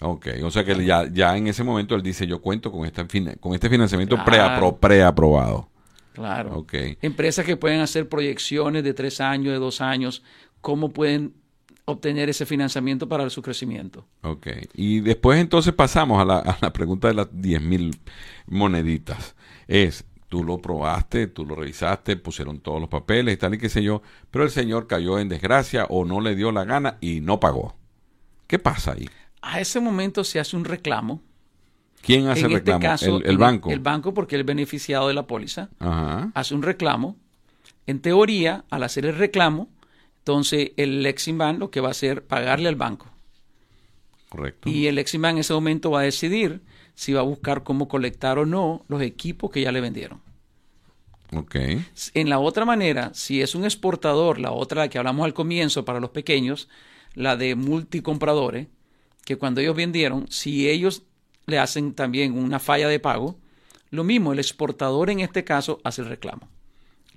[0.00, 3.06] Ok, o sea que ya, ya en ese momento él dice, yo cuento con, esta,
[3.38, 5.68] con este financiamiento preaprobado.
[6.14, 6.58] Claro.
[6.58, 6.98] Okay.
[7.00, 10.24] Empresas que pueden hacer proyecciones de tres años, de dos años,
[10.60, 11.32] cómo pueden
[11.90, 14.06] obtener ese financiamiento para su crecimiento.
[14.22, 14.46] Ok.
[14.74, 17.98] Y después entonces pasamos a la, a la pregunta de las 10 mil
[18.46, 19.34] moneditas.
[19.68, 23.68] Es, tú lo probaste, tú lo revisaste, pusieron todos los papeles y tal y qué
[23.68, 27.20] sé yo, pero el señor cayó en desgracia o no le dio la gana y
[27.20, 27.76] no pagó.
[28.46, 29.08] ¿Qué pasa ahí?
[29.42, 31.22] A ese momento se hace un reclamo
[32.02, 33.20] ¿Quién hace el este reclamo?
[33.24, 33.70] el, banco.
[33.70, 35.68] El, banco, porque el beneficiado de la póliza,
[36.34, 37.16] hace un reclamo.
[37.86, 39.68] En teoría, al hacer el reclamo,
[40.20, 43.06] entonces el Lexingban lo que va a hacer es pagarle al banco.
[44.28, 44.68] Correcto.
[44.68, 46.60] Y el Lexingban en ese momento va a decidir
[46.94, 50.20] si va a buscar cómo colectar o no los equipos que ya le vendieron.
[51.34, 51.56] Ok.
[52.14, 56.00] En la otra manera, si es un exportador, la otra que hablamos al comienzo para
[56.00, 56.68] los pequeños,
[57.14, 58.68] la de multicompradores,
[59.24, 61.04] que cuando ellos vendieron, si ellos
[61.46, 63.38] le hacen también una falla de pago.
[63.90, 66.48] Lo mismo, el exportador en este caso hace el reclamo.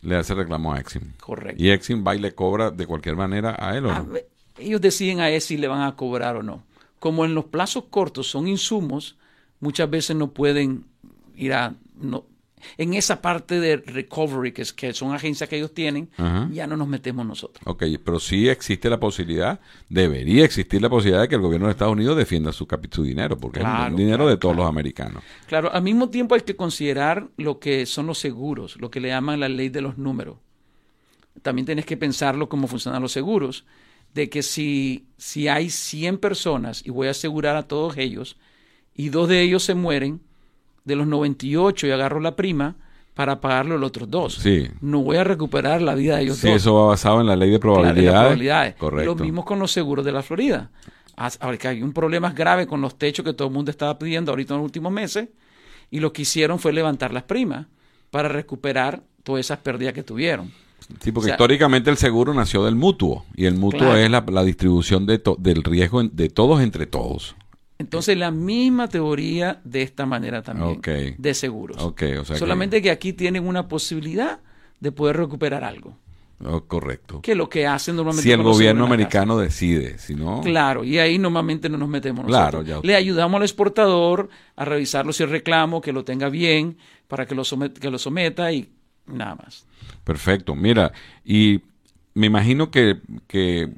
[0.03, 1.13] Le hace reclamo a Exim.
[1.19, 1.63] Correcto.
[1.63, 4.13] Y Exim va y le cobra de cualquier manera a él o no.
[4.57, 6.63] ellos deciden a él si le van a cobrar o no.
[6.99, 9.17] Como en los plazos cortos son insumos,
[9.59, 10.85] muchas veces no pueden
[11.35, 12.25] ir a, no,
[12.77, 16.09] en esa parte de recovery, que, es, que son agencias que ellos tienen,
[16.51, 17.61] ya no nos metemos nosotros.
[17.65, 21.71] Ok, pero sí existe la posibilidad, debería existir la posibilidad de que el gobierno de
[21.71, 25.23] Estados Unidos defienda su, su dinero, porque es el dinero de todos los americanos.
[25.47, 29.09] Claro, al mismo tiempo hay que considerar lo que son los seguros, lo que le
[29.09, 30.37] llaman la ley de los números.
[31.41, 33.65] También tienes que pensarlo cómo funcionan los seguros,
[34.13, 38.37] de que si, si hay 100 personas y voy a asegurar a todos ellos,
[38.95, 40.21] y dos de ellos se mueren,
[40.85, 42.75] de los 98 y agarro la prima
[43.13, 44.35] para pagarlo los otros dos.
[44.35, 44.67] Sí.
[44.81, 47.51] No voy a recuperar la vida de ellos sí, eso va basado en la ley
[47.51, 48.75] de probabilidades.
[48.75, 49.15] Correcto.
[49.15, 50.71] Lo mismo con los seguros de la Florida.
[51.15, 54.55] Ahora hay un problema grave con los techos que todo el mundo estaba pidiendo ahorita
[54.55, 55.29] en los últimos meses
[55.91, 57.67] y lo que hicieron fue levantar las primas
[58.09, 60.51] para recuperar todas esas pérdidas que tuvieron.
[61.01, 65.21] Sí, porque históricamente el seguro nació del mutuo y el mutuo es la, distribución de
[65.37, 67.35] del riesgo de todos entre todos.
[67.83, 70.81] Entonces, la misma teoría de esta manera también,
[71.17, 71.93] de seguros.
[72.37, 72.89] Solamente que...
[72.89, 74.39] aquí tienen una posibilidad
[74.79, 75.97] de poder recuperar algo.
[76.45, 77.21] Oh, correcto.
[77.21, 78.23] Que lo que hacen normalmente.
[78.23, 80.41] Si el gobierno americano decide, si no.
[80.41, 82.63] Claro, y ahí normalmente no nos metemos nosotros.
[82.63, 87.25] Claro, Le ayudamos al exportador a revisarlo si es reclamo, que lo tenga bien, para
[87.25, 87.43] que lo,
[87.79, 88.69] que lo someta y
[89.07, 89.65] nada más.
[90.05, 90.55] Perfecto.
[90.55, 90.93] Mira,
[91.25, 91.61] y
[92.13, 93.69] me imagino que, que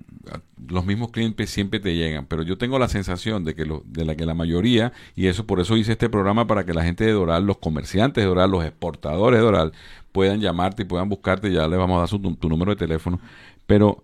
[0.67, 4.05] los mismos clientes siempre te llegan, pero yo tengo la sensación de que, lo, de
[4.05, 7.05] la que la mayoría, y eso por eso hice este programa para que la gente
[7.05, 9.73] de Doral, los comerciantes de Doral, los exportadores de Doral,
[10.11, 13.19] puedan llamarte y puedan buscarte, ya le vamos a dar tu, número de teléfono.
[13.67, 14.03] Pero,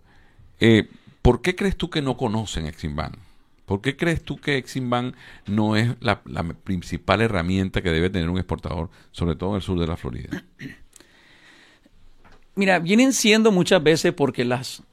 [0.59, 0.87] eh,
[1.21, 3.13] ¿por qué crees tú que no conocen Eximban?
[3.65, 5.15] ¿Por qué crees tú que Eximban
[5.47, 6.21] no es la
[6.63, 10.43] principal herramienta que debe tener un exportador, sobre todo en el sur de la Florida?
[12.55, 14.83] Mira, vienen siendo muchas veces porque las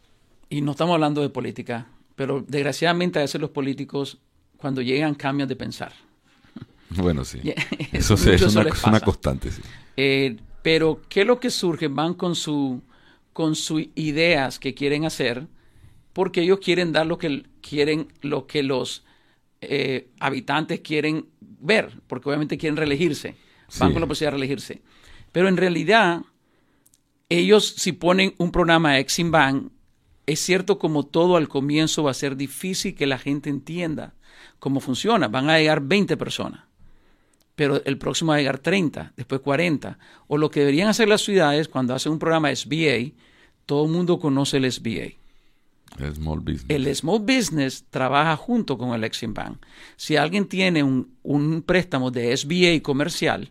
[0.48, 4.18] y no estamos hablando de política, pero desgraciadamente a veces los políticos
[4.56, 5.92] cuando llegan cambian de pensar.
[6.90, 7.40] Bueno, sí.
[7.92, 8.56] eso, es,
[8.86, 9.60] una, constante, sí.
[9.94, 11.88] Eh, pero, ¿qué es lo que surge?
[11.88, 12.80] Van con su
[13.38, 15.46] con sus ideas que quieren hacer,
[16.12, 19.04] porque ellos quieren dar lo que quieren, lo que los
[19.60, 23.36] eh, habitantes quieren ver, porque obviamente quieren reelegirse.
[23.78, 24.82] Van con la posibilidad de reelegirse.
[25.30, 26.22] Pero en realidad,
[27.28, 29.70] ellos si ponen un programa Exim Bank
[30.28, 34.12] es cierto como todo al comienzo va a ser difícil que la gente entienda
[34.58, 35.26] cómo funciona.
[35.28, 36.64] Van a llegar 20 personas,
[37.54, 39.98] pero el próximo va a llegar 30, después 40.
[40.26, 43.12] O lo que deberían hacer las ciudades cuando hacen un programa SBA,
[43.64, 45.16] todo el mundo conoce el SBA.
[45.98, 46.66] El Small Business.
[46.68, 49.64] El Small Business trabaja junto con el Exim Bank.
[49.96, 53.50] Si alguien tiene un, un préstamo de SBA comercial,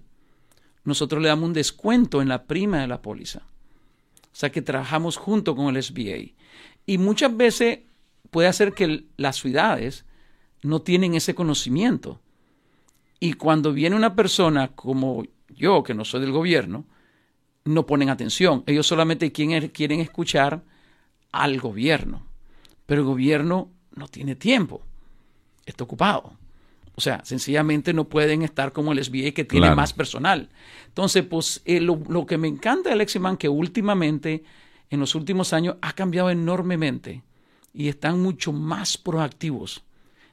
[0.84, 3.42] nosotros le damos un descuento en la prima de la póliza.
[4.38, 6.36] O sea que trabajamos junto con el SBA.
[6.86, 7.80] Y muchas veces
[8.30, 10.06] puede hacer que las ciudades
[10.62, 12.22] no tienen ese conocimiento.
[13.20, 16.86] Y cuando viene una persona como yo, que no soy del gobierno,
[17.66, 18.64] no ponen atención.
[18.68, 20.62] Ellos solamente quieren, escuchar
[21.32, 22.28] al gobierno.
[22.86, 24.84] Pero el gobierno no tiene tiempo.
[25.66, 26.38] Está ocupado.
[26.98, 30.50] O sea, sencillamente no pueden estar como el SBA que tiene más personal.
[30.88, 34.44] Entonces, pues eh, lo, que me encanta de Aleximan que últimamente
[34.90, 37.22] en los últimos años ha cambiado enormemente
[37.72, 39.84] y están mucho más proactivos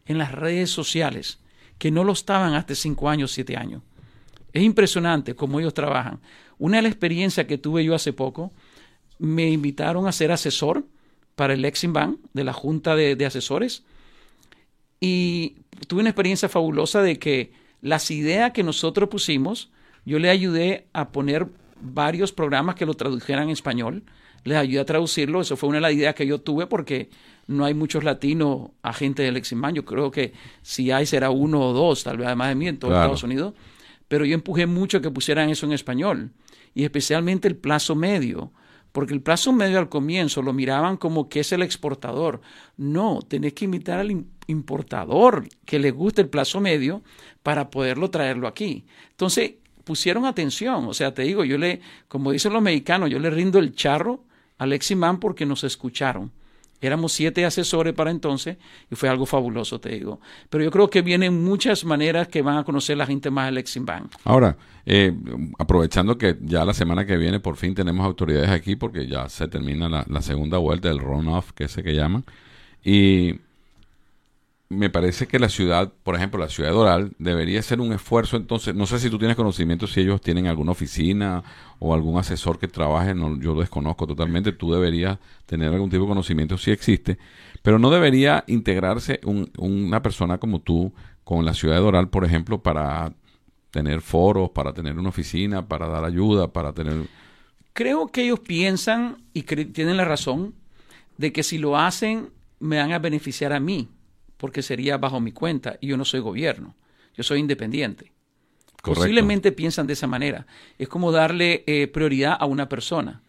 [0.07, 1.39] en las redes sociales
[1.77, 3.83] que no lo estaban hace cinco años, siete años.
[4.55, 6.21] Es impresionante cómo ellos trabajan.
[6.57, 8.53] Una de las experiencias que tuve yo hace poco,
[9.19, 10.87] me invitaron a ser asesor
[11.35, 13.85] para el Lexing Bank de la Junta de, de Asesores
[14.99, 15.57] y
[15.87, 19.71] tuve una experiencia fabulosa de que las ideas que nosotros pusimos,
[20.05, 21.47] yo le ayudé a poner
[21.81, 24.03] varios programas que lo tradujeran en español,
[24.45, 27.11] les ayudé a traducirlo, eso fue una de las ideas que yo tuve porque
[27.47, 30.33] no hay muchos latinos agentes del Lexingman, yo creo que
[30.63, 33.55] si hay será uno o dos, tal vez además de mí en todo Estados Unidos,
[34.09, 36.31] pero yo empujé mucho que pusieran eso en español
[36.75, 38.53] y especialmente el plazo medio
[38.95, 42.41] porque el plazo medio al comienzo lo miraban como que es el exportador.
[42.77, 47.03] No, tenés que imitar al importador que le guste el plazo medio
[47.43, 48.85] para poderlo traerlo aquí.
[49.11, 50.85] Entonces, pusieron atención.
[50.87, 54.23] O sea, te digo, yo le, como dicen los mexicanos, yo le rindo el charro
[54.59, 56.31] a Leximán porque nos escucharon.
[56.87, 58.57] Éramos siete asesores para entonces
[58.91, 60.21] y fue algo fabuloso, te digo.
[60.51, 63.65] Pero yo creo que vienen muchas maneras que van a conocer la gente más el
[63.85, 64.13] Bank.
[64.25, 65.13] Ahora, eh,
[65.59, 69.49] aprovechando que ya la semana que viene por fin tenemos autoridades aquí porque ya se
[69.49, 72.25] termina la, segunda vuelta del runoff, que ese que llaman.
[72.83, 73.41] Y
[74.69, 78.37] me parece que la ciudad, por ejemplo, la ciudad de Doral, debería hacer un esfuerzo.
[78.37, 81.43] Entonces, no sé si tú tienes conocimiento, si ellos tienen alguna oficina
[81.79, 84.53] o algún asesor que trabaje, no, yo lo desconozco totalmente.
[84.53, 87.19] Tú deberías tener algún tipo de conocimiento si existe,
[87.63, 89.21] pero no debería integrarse
[89.59, 90.93] una persona como tú
[91.25, 93.13] con la ciudad de Doral, por ejemplo, para
[93.71, 97.07] tener foros, para tener una oficina, para dar ayuda, para tener.
[97.73, 100.55] Creo que ellos piensan y tienen la razón
[101.19, 103.89] de que si lo hacen me van a beneficiar a mí
[104.37, 106.75] porque sería bajo mi cuenta y yo no soy gobierno,
[107.17, 108.13] yo soy independiente.
[108.83, 110.47] Posiblemente piensan de esa manera.
[110.79, 113.23] Es como darle eh, prioridad a una persona.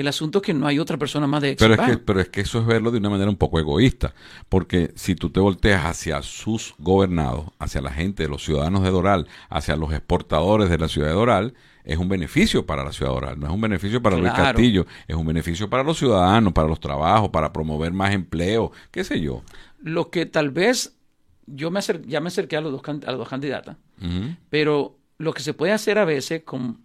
[0.00, 2.28] El asunto es que no hay otra persona más de pero es, que, pero es
[2.28, 4.14] que eso es verlo de una manera un poco egoísta,
[4.48, 9.28] porque si tú te volteas hacia sus gobernados, hacia la gente, los ciudadanos de Doral,
[9.48, 13.14] hacia los exportadores de la ciudad de Doral, es un beneficio para la ciudad de
[13.14, 16.68] Doral, no es un beneficio para Luis Castillo, es un beneficio para los ciudadanos, para
[16.68, 19.42] los trabajos, para promover más empleo, qué sé yo.
[19.82, 20.96] Lo que tal vez
[21.46, 23.76] yo me ya me acerqué a los dos, a los dos candidatas,
[24.48, 26.80] pero lo que se puede hacer a veces, con,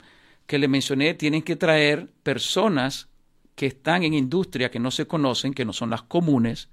[0.47, 3.07] que le mencioné, tienen que traer personas
[3.55, 6.69] que están en industria, que no se conocen, que no son las comunes,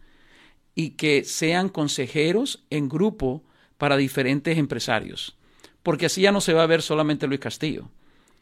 [0.74, 3.42] y que sean consejeros en grupo
[3.78, 5.36] para diferentes empresarios.
[5.82, 7.88] Porque así ya no se va a ver solamente Luis Castillo,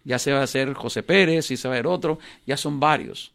[0.04, 2.80] ya se va a hacer José Pérez y se va a ver otro, ya son
[2.80, 3.32] varios.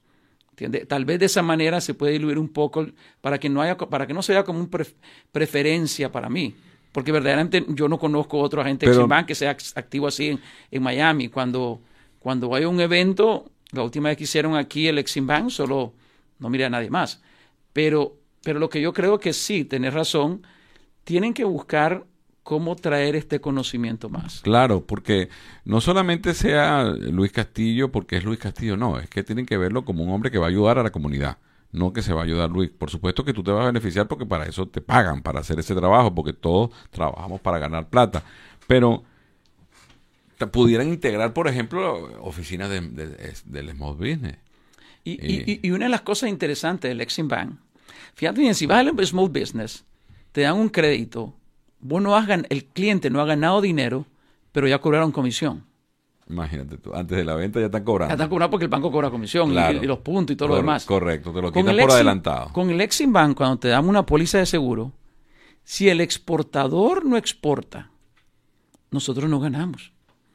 [0.87, 2.87] Tal vez de esa manera se puede diluir un poco
[3.21, 4.69] para que no haya, para que no sea como una
[5.31, 6.55] preferencia para mí.
[6.95, 10.39] Porque verdaderamente yo no conozco otro agente de Bank que sea activo así
[10.71, 11.27] en, Miami.
[11.27, 11.81] Cuando,
[12.19, 15.91] cuando hay un evento, la última vez que hicieron aquí el Exim Bank, solo
[16.39, 17.21] no mira a nadie más.
[17.73, 20.47] Pero, pero lo que yo creo que sí, tenés razón,
[21.03, 22.05] tienen que buscar
[22.43, 24.39] cómo traer este conocimiento más.
[24.39, 25.27] Claro, porque
[25.65, 29.83] no solamente sea Luis Castillo porque es Luis Castillo, no, es que tienen que verlo
[29.83, 31.39] como un hombre que va a ayudar a la comunidad,
[31.75, 32.69] no que se va a ayudar Luis.
[32.69, 35.59] Por supuesto que tú te vas a beneficiar porque para eso te pagan, para hacer
[35.59, 38.23] ese trabajo, porque todos trabajamos para ganar plata,
[38.67, 39.03] pero
[40.37, 42.81] te pudieran integrar, por ejemplo, oficinas de,
[43.45, 44.37] del Small Business.
[45.03, 47.59] Y, una de las cosas interesantes del Exim Bank,
[48.15, 49.85] fíjate bien, si vas al Small Business,
[50.31, 51.35] te dan un crédito
[51.85, 54.05] vos no has el cliente no ha ganado dinero,
[54.51, 55.63] pero ya cobraron comisión.
[56.27, 58.09] Imagínate tú, antes de la venta ya están cobrando.
[58.09, 60.85] Ya están cobrando porque el banco cobra comisión y, los puntos y todo lo demás.
[60.85, 62.51] Correcto, te lo quitan por adelantado.
[62.51, 64.91] Con el Exim Bank, cuando te damos una póliza de seguro,
[65.63, 67.91] si el exportador no exporta,
[68.89, 69.91] nosotros no ganamos.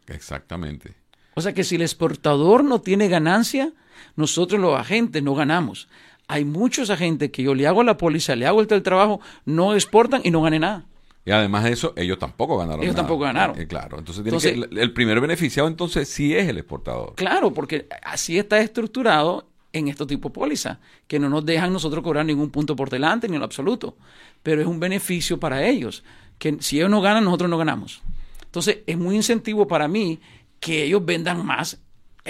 [0.06, 0.94] Exactamente.
[1.34, 3.72] O sea que si el exportador no tiene ganancia,
[4.14, 5.88] nosotros los agentes no ganamos.
[6.28, 10.20] Hay muchos agentes que yo le hago la póliza, le hago el trabajo, no exportan
[10.22, 10.86] y no ganan nada.
[11.24, 12.82] Y además de eso, ellos tampoco ganaron.
[12.82, 13.60] Ellos tampoco ganaron.
[13.60, 17.14] Eh, claro, entonces, el primer beneficiado entonces sí es el exportador.
[17.14, 22.02] Claro, porque así está estructurado en estos tipos de póliza, que no nos dejan nosotros
[22.02, 23.96] cobrar ningún punto por delante ni en lo absoluto,
[24.42, 26.02] pero es un beneficio para ellos,
[26.38, 28.02] que si ellos no ganan, nosotros no ganamos.
[28.44, 30.18] Entonces, es muy incentivo para mí
[30.58, 31.78] que ellos vendan más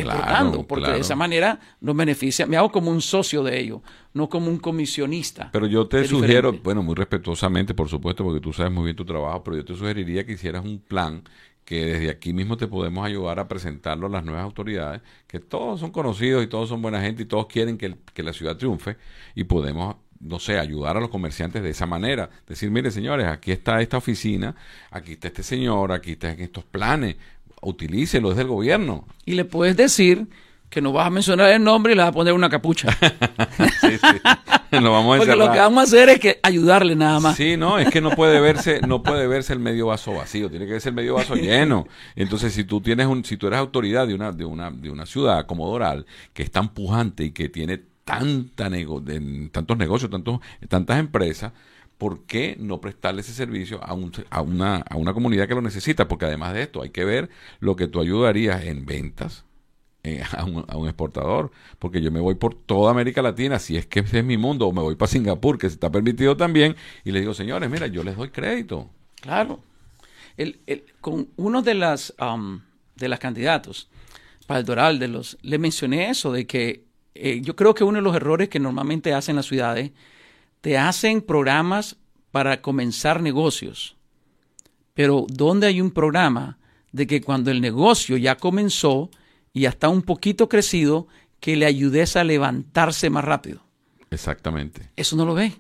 [0.01, 3.81] exportando, porque de esa manera nos beneficia, me hago como un socio de ellos,
[4.13, 5.51] no como un comisionista.
[5.53, 9.05] Pero yo te sugiero, bueno, muy respetuosamente, por supuesto, porque tú sabes muy bien tu
[9.05, 11.23] trabajo, pero yo te sugeriría que hicieras un plan
[11.65, 15.79] que desde aquí mismo te podemos ayudar a presentarlo a las nuevas autoridades, que todos
[15.79, 18.97] son conocidos y todos son buena gente y todos quieren que, que la ciudad triunfe
[19.37, 22.29] y podemos no sé, ayudar a los comerciantes de esa manera.
[22.47, 24.55] Decir, mire señores, aquí está esta oficina,
[24.91, 27.17] aquí está este señor, aquí están estos planes,
[27.61, 29.07] utilícelo, es del gobierno.
[29.25, 30.27] Y le puedes decir
[30.69, 32.89] que no vas a mencionar el nombre y le vas a poner una capucha.
[33.81, 34.79] sí, sí.
[34.79, 37.37] Lo vamos a Porque lo que vamos a hacer es que ayudarle nada más.
[37.37, 40.67] Sí, no, es que no puede verse, no puede verse el medio vaso vacío, tiene
[40.67, 41.89] que verse el medio vaso lleno.
[42.15, 45.07] Entonces, si tú tienes un, si tú eres autoridad de una, de una, de una
[45.07, 50.09] ciudad como Doral, que es tan pujante y que tiene tanta nego- de- tantos negocios,
[50.11, 50.39] tantos,
[50.69, 51.53] tantas empresas,
[52.01, 55.61] ¿por qué no prestarle ese servicio a, un, a, una, a una comunidad que lo
[55.61, 56.09] necesita?
[56.09, 57.29] Porque además de esto, hay que ver
[57.61, 59.45] lo que tú ayudarías en ventas,
[60.03, 64.01] eh, a, un, exportador, porque yo me voy por toda América Latina, si es que
[64.01, 66.75] ese es mi mundo, o me voy para Singapur, que está permitido también,
[67.05, 68.89] y les digo, señores, mira, yo les doy crédito.
[69.21, 69.61] Claro.
[71.03, 72.63] Con uno de las um,
[72.97, 73.91] de las candidatos
[74.47, 76.85] para el Doral, de los, le mencioné eso, de que
[77.15, 79.91] eh, yo creo que uno de los errores que normalmente hacen las ciudades,
[80.61, 81.97] te hacen programas
[82.31, 83.97] para comenzar negocios.
[84.95, 86.59] Pero ¿dónde hay un programa
[86.93, 89.11] de que cuando el negocio ya comenzó
[89.53, 91.07] y ya está un poquito crecido,
[91.41, 93.63] que le ayudes a levantarse más rápido?
[94.11, 94.91] Exactamente.
[94.97, 95.55] Eso no lo ve.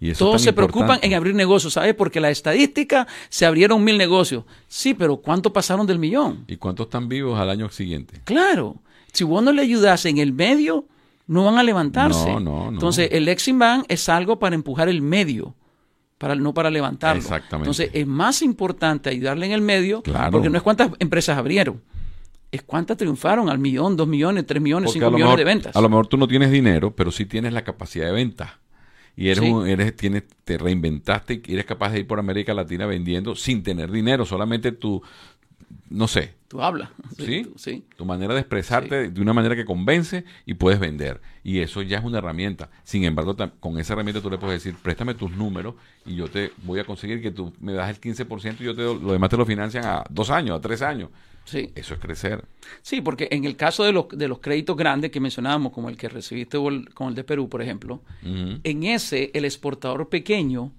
[0.00, 1.94] Y eso es Todos se preocupan en abrir negocios, ¿sabes?
[1.94, 4.44] Porque la estadística se abrieron mil negocios.
[4.66, 6.44] Sí, pero ¿cuánto pasaron del millón?
[6.48, 8.20] ¿Y cuántos están vivos al año siguiente?
[8.24, 8.76] Claro.
[9.12, 10.86] Si vos no le ayudas en el medio,
[11.26, 12.26] no van a levantarse.
[12.32, 12.70] No, no, no.
[12.70, 15.54] Entonces, el Exim Bank es algo para empujar el medio,
[16.18, 17.20] para, no para levantarlo.
[17.22, 17.70] Exactamente.
[17.70, 20.32] Entonces, es más importante ayudarle en el medio, Claro.
[20.32, 21.82] porque no es cuántas empresas abrieron,
[22.52, 25.76] es cuántas triunfaron al millón, dos millones, tres millones, Porque cinco millones mejor, de ventas.
[25.76, 28.60] a lo mejor tú no tienes dinero, pero sí tienes la capacidad de venta.
[29.16, 29.50] Y eres, Sí.
[29.50, 33.62] un- eres tienes, te reinventaste y eres capaz de ir por América Latina vendiendo sin
[33.62, 35.02] tener dinero, solamente tu,
[35.88, 36.88] no sé, Tú hablas.
[37.18, 37.42] ¿Sí?
[37.42, 37.84] tú- sí.
[37.96, 41.20] tu manera de expresarte de una manera que convence y puedes vender.
[41.42, 42.70] Y eso ya es una herramienta.
[42.84, 45.74] Sin embargo, con esa herramienta tú le puedes decir, préstame tus números
[46.06, 48.82] y yo te voy a conseguir que tú me das el 15% y yo te
[48.82, 51.10] lo demás te lo financian a dos años, a tres años.
[51.44, 51.72] Sí.
[51.74, 52.44] Eso es crecer.
[52.82, 55.96] Sí, porque en el caso de los, de los créditos grandes que mencionábamos, como el
[55.96, 56.56] que recibiste
[56.94, 60.70] con el de Perú, por ejemplo, en ese el exportador pequeño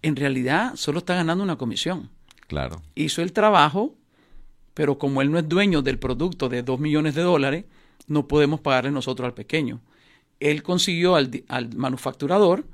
[0.00, 2.08] en realidad solo está ganando una comisión.
[2.46, 2.80] Claro.
[2.94, 3.94] Hizo el trabajo,
[4.74, 7.64] pero como él no es dueño del producto de 2 millones de dólares,
[8.06, 9.80] no podemos pagarle nosotros al pequeño.
[10.40, 12.64] Él consiguió al, al manufacturador,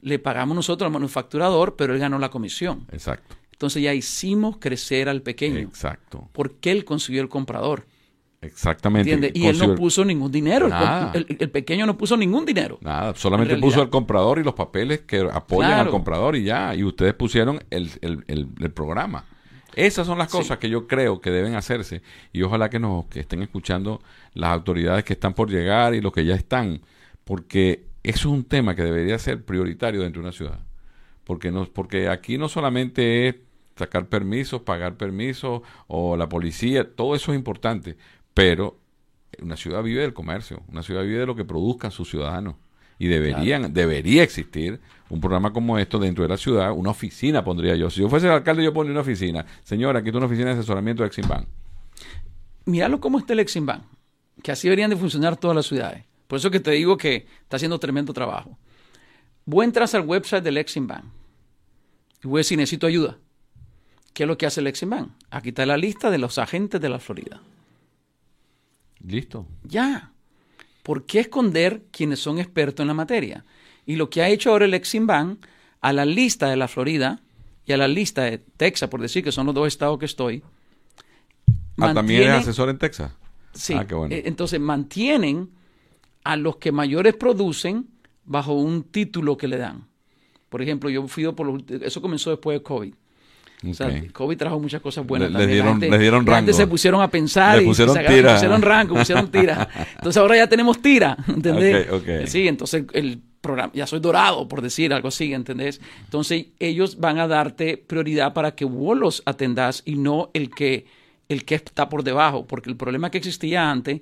[0.00, 2.86] le pagamos nosotros al manufacturador, pero él ganó la comisión.
[2.92, 3.34] Exacto.
[3.52, 6.28] Entonces ya hicimos crecer al pequeño, Exacto.
[6.32, 7.86] porque él consiguió el comprador.
[8.42, 9.10] Exactamente.
[9.10, 9.40] ¿Entiendes?
[9.42, 10.66] Y él no puso ningún dinero.
[10.66, 11.26] El.
[11.28, 12.78] El, el pequeño no puso ningún dinero.
[12.82, 15.86] Nada, solamente En puso el comprador y los papeles que apoyan Claro.
[15.86, 16.74] al comprador y ya.
[16.74, 19.24] Y ustedes pusieron el, el- el- el programa.
[19.76, 22.02] Esas son las cosas que yo creo que deben hacerse.
[22.32, 24.00] Y ojalá que nos que estén escuchando
[24.32, 26.80] las autoridades que están por llegar y los que ya están.
[27.24, 30.60] Porque eso es un tema que debería ser prioritario dentro de una ciudad.
[31.24, 33.34] Porque, no, porque aquí no solamente es
[33.76, 37.98] sacar permisos, pagar permisos o la policía, todo eso es importante.
[38.32, 38.80] Pero
[39.42, 42.54] una ciudad vive del comercio, una ciudad vive de lo que produzcan sus ciudadanos.
[42.98, 47.76] Y deberían, debería existir un programa como esto dentro de la ciudad, una oficina pondría
[47.76, 47.90] yo.
[47.90, 49.44] Si yo fuese el alcalde, yo pondría una oficina.
[49.62, 51.46] Señora, aquí está una oficina de asesoramiento de Exim Bank.
[52.64, 53.82] Míralo cómo está el Exim Bank,
[54.42, 56.04] que así deberían de funcionar todas las ciudades.
[56.26, 58.58] Por eso que te digo que está haciendo tremendo trabajo.
[59.44, 61.04] Vos entras al website del Exim Bank
[62.24, 63.18] y voy a decir, necesito ayuda.
[64.12, 65.10] ¿Qué es lo que hace el Exim Bank?
[65.30, 67.40] Aquí está la lista de los agentes de la Florida.
[69.04, 69.46] Listo.
[69.62, 70.10] Ya.
[70.86, 73.44] ¿Por qué esconder quienes son expertos en la materia?
[73.86, 75.44] Y lo que ha hecho ahora el Exim Bank,
[75.80, 77.20] a la lista de la Florida
[77.64, 80.44] y a la lista de Texas, por decir que son los dos estados que estoy,
[81.78, 83.10] Ah, también es asesor en Texas.
[83.52, 83.74] Sí.
[83.76, 84.14] Ah, qué bueno.
[84.14, 85.50] Eh, Entonces mantienen
[86.22, 87.88] a los que mayores producen
[88.24, 89.88] bajo un título que le dan.
[90.48, 92.94] Por ejemplo, yo fui por los, eso comenzó después de COVID.
[93.68, 94.12] O sea, Ok.
[94.12, 95.30] COVID trajo muchas cosas buenas.
[95.30, 95.38] Le-.
[95.38, 96.52] La dieron- gente- les dieron rango.
[96.52, 98.32] se pusieron a pensar Le y pusieron se sacaron- tira.
[98.34, 99.68] pusieron rango, pusieron tira.
[99.96, 101.88] Entonces ahora ya tenemos tira, ¿entendés?
[101.90, 102.26] Ok, ok.
[102.26, 105.80] Sí, entonces el programa, ya soy dorado, por decir algo así, ¿entendés?
[106.04, 110.86] Entonces ellos van a darte prioridad para que vos los atendas y no el que,
[111.28, 114.00] el que está por debajo, porque el problema que existía antes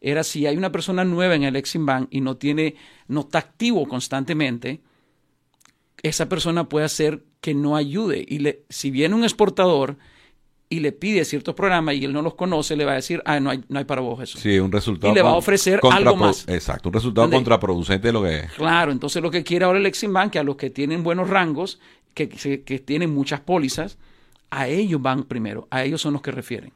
[0.00, 2.74] era si hay una persona nueva en el Exim Bank y no tiene,
[3.08, 4.80] no está activo constantemente,
[6.08, 8.24] esa persona puede hacer que no ayude.
[8.26, 9.96] Y le, si viene un exportador
[10.68, 13.38] y le pide ciertos programas y él no los conoce, le va a decir, ah,
[13.40, 14.38] no hay, no hay para vos eso.
[14.38, 15.12] Sí, un resultado.
[15.12, 16.46] Y le va a ofrecer algo más.
[16.48, 18.52] Exacto, un resultado contraproducente de lo que es.
[18.52, 21.28] Claro, entonces lo que quiere ahora el Exim Bank, que a los que tienen buenos
[21.30, 21.80] rangos,
[22.14, 23.98] que, que, que tienen muchas pólizas,
[24.50, 26.72] a ellos van primero, a ellos son los que refieren.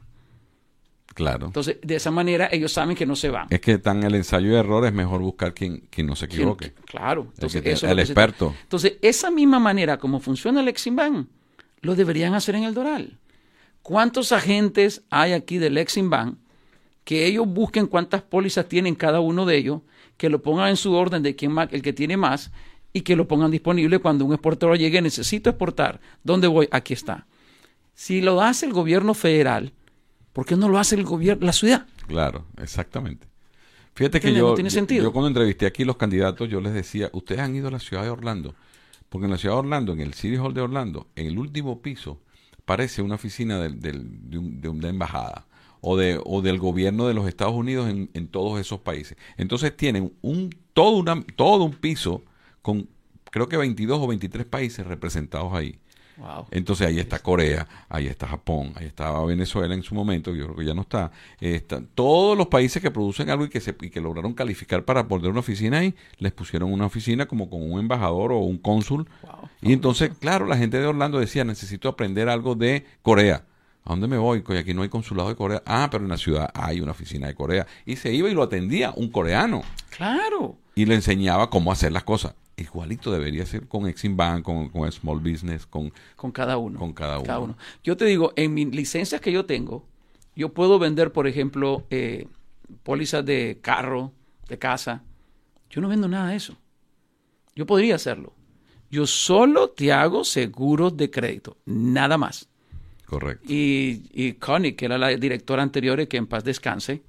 [1.13, 1.47] Claro.
[1.47, 3.47] Entonces, de esa manera ellos saben que no se van.
[3.49, 6.41] es que tan el ensayo de error es mejor buscar quien, quien no se ¿Quién-
[6.41, 6.73] equivoque.
[6.85, 7.27] Claro.
[7.33, 8.53] Entonces, que- eso es el se- experto.
[8.63, 11.27] Entonces, esa misma manera como funciona el Exim Bank,
[11.81, 13.17] lo deberían hacer en el Doral.
[13.81, 16.37] ¿Cuántos agentes hay aquí del Exim Bank
[17.03, 19.81] que ellos busquen cuántas pólizas tienen cada uno de ellos,
[20.17, 22.51] que lo pongan en su orden de quién más, el que tiene más,
[22.93, 25.99] y que lo pongan disponible cuando un exportador llegue, necesito exportar.
[26.23, 26.67] ¿Dónde voy?
[26.71, 27.25] Aquí está.
[27.95, 29.73] Si lo hace el gobierno federal,
[30.33, 31.85] ¿por qué no lo hace el gobierno, la ciudad?
[32.07, 33.27] Claro, exactamente.
[33.93, 37.67] Fíjate que yo, yo, cuando entrevisté aquí los candidatos, yo les decía, ustedes han ido
[37.67, 38.55] a la ciudad de Orlando,
[39.09, 41.81] porque en la ciudad de Orlando, en el City Hall de Orlando, en el último
[41.81, 42.21] piso,
[42.63, 45.45] parece una oficina de, de, una embajada
[45.81, 49.17] o, de, o del gobierno de los Estados Unidos en, en todos esos países.
[49.35, 52.23] Entonces tienen un todo, una, todo un piso
[52.61, 52.87] con
[53.31, 55.79] creo que 22 o 23 países representados ahí.
[56.51, 60.57] Entonces ahí está Corea, ahí está Japón, ahí estaba Venezuela en su momento, yo creo
[60.57, 61.11] que ya no está.
[61.39, 65.07] Están todos los países que producen algo y que, se, y que lograron calificar para
[65.07, 69.07] poner una oficina ahí, les pusieron una oficina como con un embajador o un cónsul.
[69.61, 73.45] Y entonces, claro, la gente de Orlando decía, necesito aprender algo de Corea.
[73.83, 74.43] ¿A dónde me voy?
[74.43, 75.63] Que aquí no hay consulado de Corea.
[75.65, 77.65] Ah, pero en la ciudad hay una oficina de Corea.
[77.85, 79.63] Y se iba y lo atendía un coreano.
[79.89, 80.55] Claro.
[80.75, 84.91] Y le enseñaba cómo hacer las cosas igualito debería ser con Exim Bank, con, con,
[84.91, 86.79] Small Business, con, con cada uno.
[86.79, 87.57] Con cada uno.
[87.83, 89.85] Yo te digo, en mis licencias que yo tengo,
[90.35, 92.27] yo puedo vender, por ejemplo, eh,
[92.83, 94.11] pólizas de carro,
[94.47, 95.03] de casa.
[95.69, 96.57] Yo no vendo nada de eso.
[97.55, 98.33] Yo podría hacerlo.
[98.89, 102.49] Yo solo te hago seguros de crédito, nada más.
[103.05, 103.45] Correcto.
[103.47, 107.01] Y, y Connie, que era la directora anterior, que en paz descanse,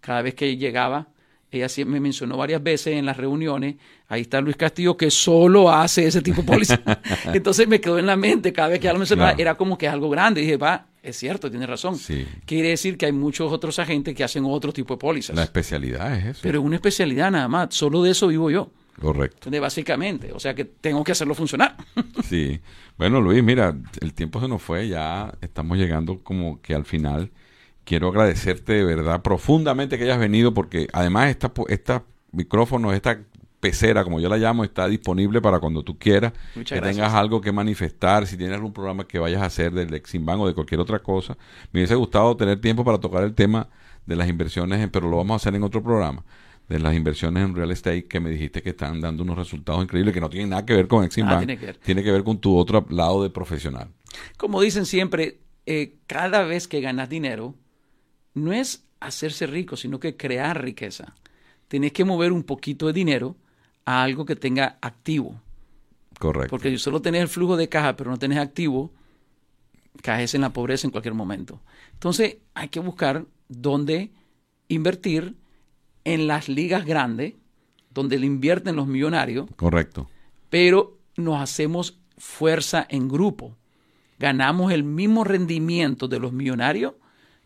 [0.00, 1.08] cada vez que llegaba,
[1.52, 3.76] ella me mencionó varias veces en las reuniones,
[4.08, 6.80] ahí está Luis Castillo que solo hace ese tipo de póliza.
[7.26, 9.92] Entonces me quedó en la mente cada vez que algo me era como que es
[9.92, 10.40] algo grande.
[10.40, 11.98] Y dije, va, es cierto, tiene razón.
[12.46, 15.36] Quiere decir que hay muchos otros agentes que hacen otro tipo de pólizas.
[15.36, 16.40] La especialidad es eso.
[16.42, 18.70] Pero es una especialidad nada más, solo de eso vivo yo.
[18.98, 19.36] Correcto.
[19.36, 21.76] Entonces, básicamente, o sea que tengo que hacerlo funcionar.
[22.24, 22.60] sí.
[22.96, 27.30] Bueno, Luis, mira, el tiempo se nos fue, ya estamos llegando como que al final
[27.84, 33.18] quiero agradecerte de verdad profundamente que hayas venido porque además esta, esta micrófono, esta
[33.62, 37.52] pecera, como yo la llamo, está disponible para cuando tú quieras, que tengas algo que
[37.52, 40.98] manifestar, si tienes algún programa que vayas a hacer del Eximban o de cualquier otra
[40.98, 41.36] cosa.
[41.70, 43.68] Me hubiese gustado tener tiempo para tocar el tema
[44.04, 46.24] de las inversiones, pero lo vamos a hacer en otro programa,
[46.68, 50.12] de las inversiones en real estate que me dijiste que están dando unos resultados increíbles
[50.12, 51.76] que no tienen nada que ver con Eximban, tiene, que ver.
[51.76, 53.90] tiene que ver con tu otro lado de profesional.
[54.38, 57.54] Como dicen siempre, eh, cada vez que ganas dinero,
[58.34, 61.14] no es hacerse rico, sino que crear riqueza.
[61.68, 63.36] Tienes que mover un poquito de dinero
[63.84, 65.40] a algo que tenga activo.
[66.18, 66.50] Correcto.
[66.50, 68.92] Porque si solo tenés el flujo de caja, pero no tenés activo,
[70.02, 71.60] caes en la pobreza en cualquier momento.
[71.92, 74.12] Entonces, hay que buscar dónde
[74.68, 75.36] invertir
[76.04, 77.34] en las ligas grandes,
[77.90, 79.48] donde le invierten los millonarios.
[79.56, 80.08] Correcto.
[80.48, 83.56] Pero nos hacemos fuerza en grupo.
[84.18, 86.94] Ganamos el mismo rendimiento de los millonarios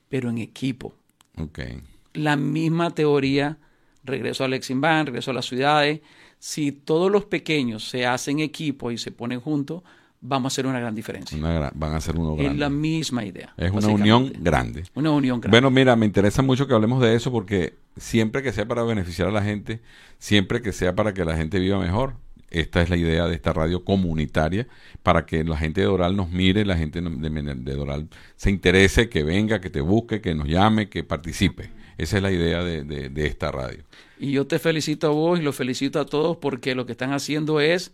[0.09, 0.95] pero en equipo.
[1.37, 1.83] Okay.
[2.15, 3.59] La misma teoría,
[4.05, 6.01] regreso al Lexington, regreso a las ciudades.
[6.39, 9.83] Si todos los pequeños se hacen equipo y se ponen juntos,
[10.21, 11.39] vamos a hacer una gran diferencia.
[11.75, 12.53] van a ser uno grande.
[12.53, 13.53] Es la misma idea.
[13.57, 14.85] Es una unión grande.
[14.95, 15.55] Una unión grande.
[15.55, 19.29] Bueno, mira, me interesa mucho que hablemos de eso porque siempre que sea para beneficiar
[19.29, 19.81] a la gente,
[20.19, 22.17] siempre que sea para que la gente viva mejor,
[22.61, 24.67] esta es la idea de esta radio comunitaria
[25.03, 29.23] para que la gente de Doral nos mire, la gente de, Doral se interese, que
[29.23, 31.71] venga, que te busque, que nos llame, que participe.
[31.99, 33.85] Esa es la idea de, esta radio.
[34.19, 37.13] Y yo te felicito a vos y lo felicito a todos porque lo que están
[37.13, 37.93] haciendo es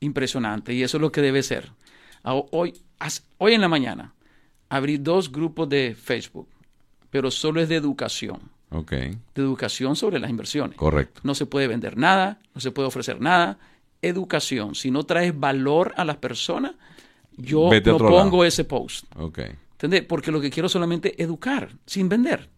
[0.00, 1.72] impresionante y eso es lo que debe ser.
[2.22, 2.74] Hoy,
[3.38, 4.14] hoy en la mañana
[4.68, 6.48] abrí dos grupos de Facebook,
[7.10, 8.40] pero solo es de educación.
[8.70, 9.16] Okay.
[9.34, 10.76] De educación sobre las inversiones.
[10.76, 11.20] Correcto.
[11.22, 13.58] No se puede vender nada, no se puede ofrecer nada
[14.06, 16.72] educación, si no traes valor a las personas,
[17.36, 19.04] yo no pongo ese post.
[19.16, 19.50] Okay.
[19.72, 20.02] ¿Entendés?
[20.02, 22.48] Porque lo que quiero solamente educar, sin vender.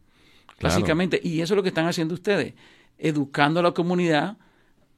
[0.61, 1.20] Básicamente.
[1.22, 2.55] Y eso es lo que están haciendo ustedes.
[2.99, 4.36] Educando a la comunidad,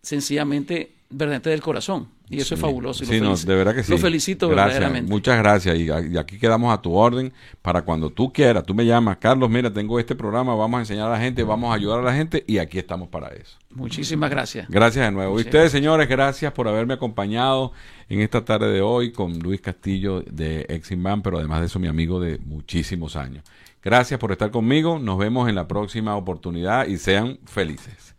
[0.02, 2.08] sencillamente, verdaderamente del corazón.
[2.30, 3.04] Y eso es fabuloso.
[3.06, 3.90] sí, no, de verdad que sí.
[3.90, 5.10] Lo felicito verdaderamente.
[5.10, 5.78] Muchas gracias.
[5.78, 7.32] Y, aquí quedamos a tu orden
[7.62, 8.64] para cuando tú quieras.
[8.64, 11.70] Tú me llamas, Carlos, mira, tengo este programa, vamos a enseñar a la gente, vamos
[11.70, 13.56] a ayudar a la gente y aquí estamos para eso.
[13.70, 14.68] Muchísimas gracias.
[14.68, 15.38] Gracias de nuevo.
[15.38, 17.72] Y ustedes, señores, gracias por haberme acompañado
[18.10, 21.88] en esta tarde de hoy con Luis Castillo de Eximban, pero además de eso, mi
[21.88, 23.42] amigo de muchísimos años.
[23.82, 24.98] Gracias por estar conmigo.
[24.98, 28.17] Nos vemos en la próxima oportunidad y sean felices.